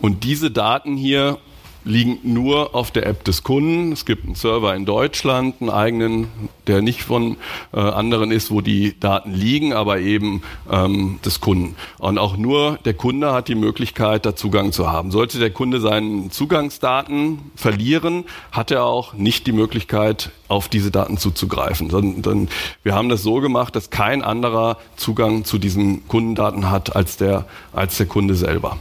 Und 0.00 0.24
diese 0.24 0.50
Daten 0.50 0.96
hier 0.96 1.38
liegen 1.84 2.18
nur 2.22 2.74
auf 2.74 2.90
der 2.90 3.06
App 3.06 3.24
des 3.24 3.42
Kunden. 3.42 3.92
Es 3.92 4.04
gibt 4.04 4.24
einen 4.24 4.34
Server 4.34 4.74
in 4.74 4.84
Deutschland, 4.84 5.56
einen 5.60 5.70
eigenen, 5.70 6.28
der 6.66 6.82
nicht 6.82 7.02
von 7.02 7.36
äh, 7.72 7.80
anderen 7.80 8.30
ist, 8.30 8.50
wo 8.50 8.60
die 8.60 8.98
Daten 8.98 9.32
liegen, 9.32 9.72
aber 9.72 9.98
eben 10.00 10.42
ähm, 10.70 11.18
des 11.24 11.40
Kunden. 11.40 11.76
Und 11.98 12.18
auch 12.18 12.36
nur 12.36 12.78
der 12.84 12.94
Kunde 12.94 13.32
hat 13.32 13.48
die 13.48 13.54
Möglichkeit, 13.54 14.26
da 14.26 14.36
Zugang 14.36 14.72
zu 14.72 14.90
haben. 14.90 15.10
Sollte 15.10 15.38
der 15.38 15.50
Kunde 15.50 15.80
seinen 15.80 16.30
Zugangsdaten 16.30 17.38
verlieren, 17.56 18.24
hat 18.52 18.70
er 18.70 18.84
auch 18.84 19.14
nicht 19.14 19.46
die 19.46 19.52
Möglichkeit, 19.52 20.30
auf 20.48 20.68
diese 20.68 20.90
Daten 20.90 21.16
zuzugreifen. 21.16 21.90
Sondern 21.90 22.48
wir 22.82 22.94
haben 22.94 23.08
das 23.08 23.22
so 23.22 23.40
gemacht, 23.40 23.74
dass 23.74 23.90
kein 23.90 24.22
anderer 24.22 24.78
Zugang 24.96 25.44
zu 25.44 25.58
diesen 25.58 26.06
Kundendaten 26.08 26.70
hat 26.70 26.94
als 26.94 27.16
der, 27.16 27.46
als 27.72 27.96
der 27.96 28.06
Kunde 28.06 28.34
selber. 28.34 28.78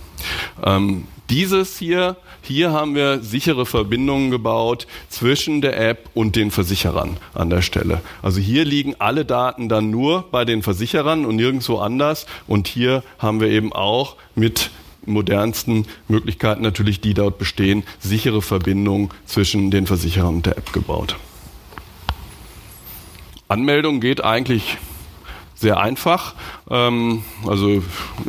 Ähm, 0.63 1.05
dieses 1.29 1.77
hier, 1.77 2.17
hier 2.41 2.71
haben 2.71 2.95
wir 2.95 3.21
sichere 3.21 3.65
Verbindungen 3.65 4.31
gebaut 4.31 4.87
zwischen 5.09 5.61
der 5.61 5.79
App 5.79 6.09
und 6.13 6.35
den 6.35 6.51
Versicherern 6.51 7.17
an 7.33 7.49
der 7.49 7.61
Stelle. 7.61 8.01
Also 8.21 8.39
hier 8.39 8.65
liegen 8.65 8.95
alle 8.99 9.25
Daten 9.25 9.69
dann 9.69 9.89
nur 9.91 10.25
bei 10.31 10.43
den 10.43 10.63
Versicherern 10.63 11.25
und 11.25 11.35
nirgendwo 11.35 11.77
anders. 11.77 12.25
Und 12.47 12.67
hier 12.67 13.03
haben 13.19 13.39
wir 13.39 13.47
eben 13.47 13.71
auch 13.73 14.15
mit 14.35 14.71
modernsten 15.05 15.85
Möglichkeiten 16.07 16.61
natürlich, 16.61 17.01
die 17.01 17.13
dort 17.13 17.37
bestehen, 17.37 17.83
sichere 17.99 18.41
Verbindungen 18.41 19.09
zwischen 19.25 19.71
den 19.71 19.87
Versicherern 19.87 20.35
und 20.35 20.45
der 20.45 20.57
App 20.57 20.73
gebaut. 20.73 21.15
Anmeldung 23.47 23.99
geht 23.99 24.23
eigentlich 24.23 24.77
sehr 25.61 25.79
einfach. 25.79 26.35
Ähm, 26.69 27.23
also 27.47 27.81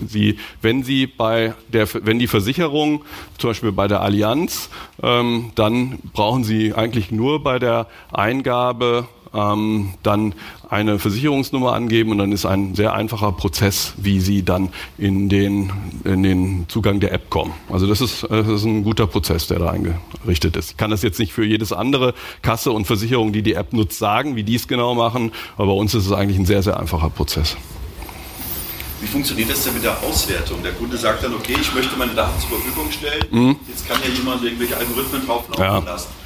Sie, 0.06 0.38
wenn 0.60 0.82
Sie 0.82 1.06
bei 1.06 1.54
der, 1.68 1.88
wenn 2.04 2.18
die 2.18 2.28
Versicherung, 2.28 3.04
zum 3.38 3.50
Beispiel 3.50 3.72
bei 3.72 3.88
der 3.88 4.02
Allianz, 4.02 4.68
ähm, 5.02 5.50
dann 5.54 5.98
brauchen 6.12 6.44
Sie 6.44 6.74
eigentlich 6.74 7.10
nur 7.10 7.42
bei 7.42 7.58
der 7.58 7.88
Eingabe 8.12 9.08
ähm, 9.34 9.94
dann 10.02 10.34
eine 10.68 10.98
Versicherungsnummer 10.98 11.72
angeben 11.72 12.10
und 12.10 12.18
dann 12.18 12.32
ist 12.32 12.46
ein 12.46 12.74
sehr 12.74 12.94
einfacher 12.94 13.32
Prozess, 13.32 13.94
wie 13.96 14.20
Sie 14.20 14.44
dann 14.44 14.70
in 14.98 15.28
den, 15.28 15.72
in 16.04 16.22
den 16.22 16.64
Zugang 16.68 17.00
der 17.00 17.12
App 17.12 17.30
kommen. 17.30 17.52
Also 17.70 17.86
das 17.86 18.00
ist, 18.00 18.24
das 18.28 18.48
ist 18.48 18.64
ein 18.64 18.84
guter 18.84 19.06
Prozess, 19.06 19.46
der 19.46 19.58
da 19.58 19.70
eingerichtet 19.70 20.56
ist. 20.56 20.72
Ich 20.72 20.76
kann 20.76 20.90
das 20.90 21.02
jetzt 21.02 21.18
nicht 21.18 21.32
für 21.32 21.44
jedes 21.44 21.72
andere 21.72 22.14
Kasse 22.42 22.72
und 22.72 22.86
Versicherung, 22.86 23.32
die 23.32 23.42
die 23.42 23.54
App 23.54 23.72
nutzt, 23.72 23.98
sagen, 23.98 24.36
wie 24.36 24.44
die 24.44 24.54
es 24.54 24.68
genau 24.68 24.94
machen, 24.94 25.32
aber 25.56 25.66
bei 25.66 25.72
uns 25.72 25.94
ist 25.94 26.06
es 26.06 26.12
eigentlich 26.12 26.38
ein 26.38 26.46
sehr, 26.46 26.62
sehr 26.62 26.78
einfacher 26.78 27.10
Prozess. 27.10 27.56
Wie 29.02 29.08
funktioniert 29.08 29.50
das 29.50 29.64
denn 29.64 29.74
mit 29.74 29.82
der 29.82 30.00
Auswertung? 30.04 30.62
Der 30.62 30.72
Kunde 30.72 30.96
sagt 30.96 31.24
dann, 31.24 31.34
okay, 31.34 31.56
ich 31.60 31.74
möchte 31.74 31.96
meine 31.98 32.14
Daten 32.14 32.38
zur 32.40 32.50
Verfügung 32.50 32.88
stellen. 32.92 33.24
Mhm. 33.32 33.56
Jetzt 33.66 33.88
kann 33.88 33.98
ja 34.00 34.08
jemand 34.14 34.44
irgendwelche 34.44 34.76
Algorithmen 34.76 35.26
drauflaufen 35.26 35.64
ja. 35.64 35.78
lassen. 35.78 36.21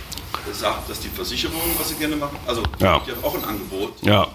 Sagt 0.52 0.88
das 0.88 1.00
die 1.00 1.08
Versicherung, 1.08 1.60
was 1.78 1.88
sie 1.88 1.96
gerne 1.96 2.16
machen. 2.16 2.38
Also 2.46 2.62
ja. 2.78 3.00
die 3.06 3.12
hat 3.12 3.24
auch 3.24 3.34
ein 3.34 3.44
Angebot. 3.44 3.94
Ja. 4.02 4.28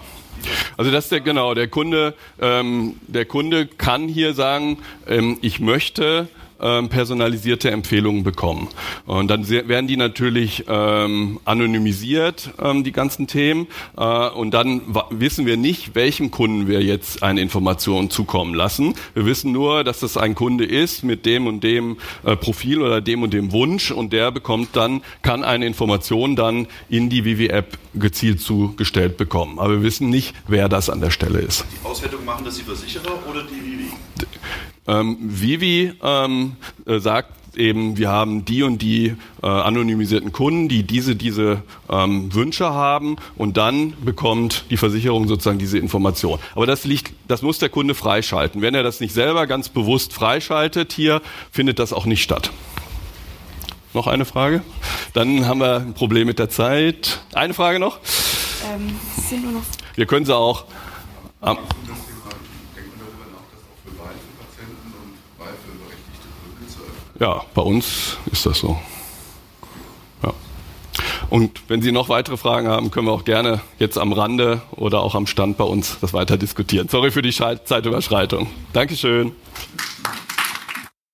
Also 0.76 0.90
das 0.90 1.04
ist 1.04 1.12
der 1.12 1.20
genau 1.20 1.54
der 1.54 1.68
Kunde. 1.68 2.14
Ähm, 2.40 2.96
der 3.06 3.24
Kunde 3.24 3.66
kann 3.66 4.08
hier 4.08 4.34
sagen, 4.34 4.78
ähm, 5.06 5.38
ich 5.40 5.60
möchte 5.60 6.28
ähm, 6.62 6.88
personalisierte 6.88 7.70
Empfehlungen 7.70 8.22
bekommen. 8.22 8.68
Und 9.06 9.28
dann 9.28 9.48
werden 9.48 9.86
die 9.86 9.96
natürlich 9.96 10.64
ähm, 10.68 11.40
anonymisiert, 11.44 12.50
ähm, 12.62 12.84
die 12.84 12.92
ganzen 12.92 13.26
Themen. 13.26 13.66
Äh, 13.96 14.28
und 14.30 14.52
dann 14.52 14.82
wissen 15.10 15.46
wir 15.46 15.56
nicht, 15.56 15.94
welchem 15.94 16.30
Kunden 16.30 16.68
wir 16.68 16.82
jetzt 16.82 17.22
eine 17.22 17.40
Information 17.40 18.10
zukommen 18.10 18.54
lassen. 18.54 18.94
Wir 19.14 19.26
wissen 19.26 19.52
nur, 19.52 19.84
dass 19.84 20.00
das 20.00 20.16
ein 20.16 20.34
Kunde 20.34 20.64
ist 20.64 21.02
mit 21.02 21.26
dem 21.26 21.46
und 21.46 21.64
dem 21.64 21.96
äh, 22.24 22.36
Profil 22.36 22.80
oder 22.80 23.00
dem 23.00 23.22
und 23.22 23.32
dem 23.34 23.52
Wunsch 23.52 23.90
und 23.90 24.12
der 24.12 24.30
bekommt 24.30 24.70
dann, 24.74 25.02
kann 25.22 25.44
eine 25.44 25.66
Information 25.66 26.36
dann 26.36 26.66
in 26.88 27.08
die 27.08 27.24
Vivi-App 27.24 27.78
gezielt 27.94 28.40
zugestellt 28.40 29.16
bekommen. 29.16 29.58
Aber 29.58 29.70
wir 29.70 29.82
wissen 29.82 30.10
nicht, 30.10 30.34
wer 30.46 30.68
das 30.68 30.88
an 30.88 31.00
der 31.00 31.10
Stelle 31.10 31.40
ist. 31.40 31.64
Die 31.72 31.86
Auswertung 31.86 32.24
machen 32.24 32.44
das 32.44 32.56
die 32.56 32.62
Versicherer 32.62 33.18
oder 33.28 33.42
die 33.42 33.64
Vivi? 33.64 33.90
Ähm, 34.86 35.16
Vivi 35.20 35.92
ähm, 36.02 36.56
äh, 36.86 36.98
sagt 36.98 37.32
eben, 37.56 37.98
wir 37.98 38.08
haben 38.08 38.44
die 38.44 38.62
und 38.62 38.80
die 38.80 39.14
äh, 39.42 39.46
anonymisierten 39.46 40.32
Kunden, 40.32 40.68
die 40.68 40.82
diese, 40.84 41.16
diese 41.16 41.62
ähm, 41.90 42.34
Wünsche 42.34 42.70
haben 42.70 43.16
und 43.36 43.56
dann 43.56 43.94
bekommt 44.04 44.64
die 44.70 44.76
Versicherung 44.76 45.28
sozusagen 45.28 45.58
diese 45.58 45.78
Information. 45.78 46.38
Aber 46.54 46.66
das 46.66 46.84
liegt, 46.84 47.12
das 47.28 47.42
muss 47.42 47.58
der 47.58 47.68
Kunde 47.68 47.94
freischalten. 47.94 48.62
Wenn 48.62 48.74
er 48.74 48.82
das 48.82 49.00
nicht 49.00 49.12
selber 49.12 49.46
ganz 49.46 49.68
bewusst 49.68 50.12
freischaltet 50.12 50.92
hier, 50.92 51.20
findet 51.50 51.78
das 51.78 51.92
auch 51.92 52.06
nicht 52.06 52.22
statt. 52.22 52.50
Noch 53.94 54.06
eine 54.06 54.24
Frage? 54.24 54.62
Dann 55.12 55.46
haben 55.46 55.60
wir 55.60 55.76
ein 55.76 55.92
Problem 55.92 56.26
mit 56.26 56.38
der 56.38 56.48
Zeit. 56.48 57.20
Eine 57.34 57.52
Frage 57.52 57.78
noch? 57.78 57.98
Ähm, 58.74 58.96
sind 59.28 59.42
nur 59.42 59.52
noch 59.52 59.62
wir 59.94 60.06
können 60.06 60.24
sie 60.24 60.34
auch. 60.34 60.64
Ähm, 61.42 61.58
Ja, 67.18 67.42
bei 67.54 67.62
uns 67.62 68.16
ist 68.30 68.46
das 68.46 68.58
so. 68.58 68.78
Ja. 70.22 70.32
Und 71.30 71.62
wenn 71.68 71.82
Sie 71.82 71.92
noch 71.92 72.08
weitere 72.08 72.36
Fragen 72.36 72.68
haben, 72.68 72.90
können 72.90 73.06
wir 73.06 73.12
auch 73.12 73.24
gerne 73.24 73.60
jetzt 73.78 73.98
am 73.98 74.12
Rande 74.12 74.62
oder 74.72 75.00
auch 75.00 75.14
am 75.14 75.26
Stand 75.26 75.56
bei 75.56 75.64
uns 75.64 75.98
das 76.00 76.12
weiter 76.12 76.36
diskutieren. 76.36 76.88
Sorry 76.88 77.10
für 77.10 77.22
die 77.22 77.32
Zeitüberschreitung. 77.32 78.48
Dankeschön. 78.72 79.32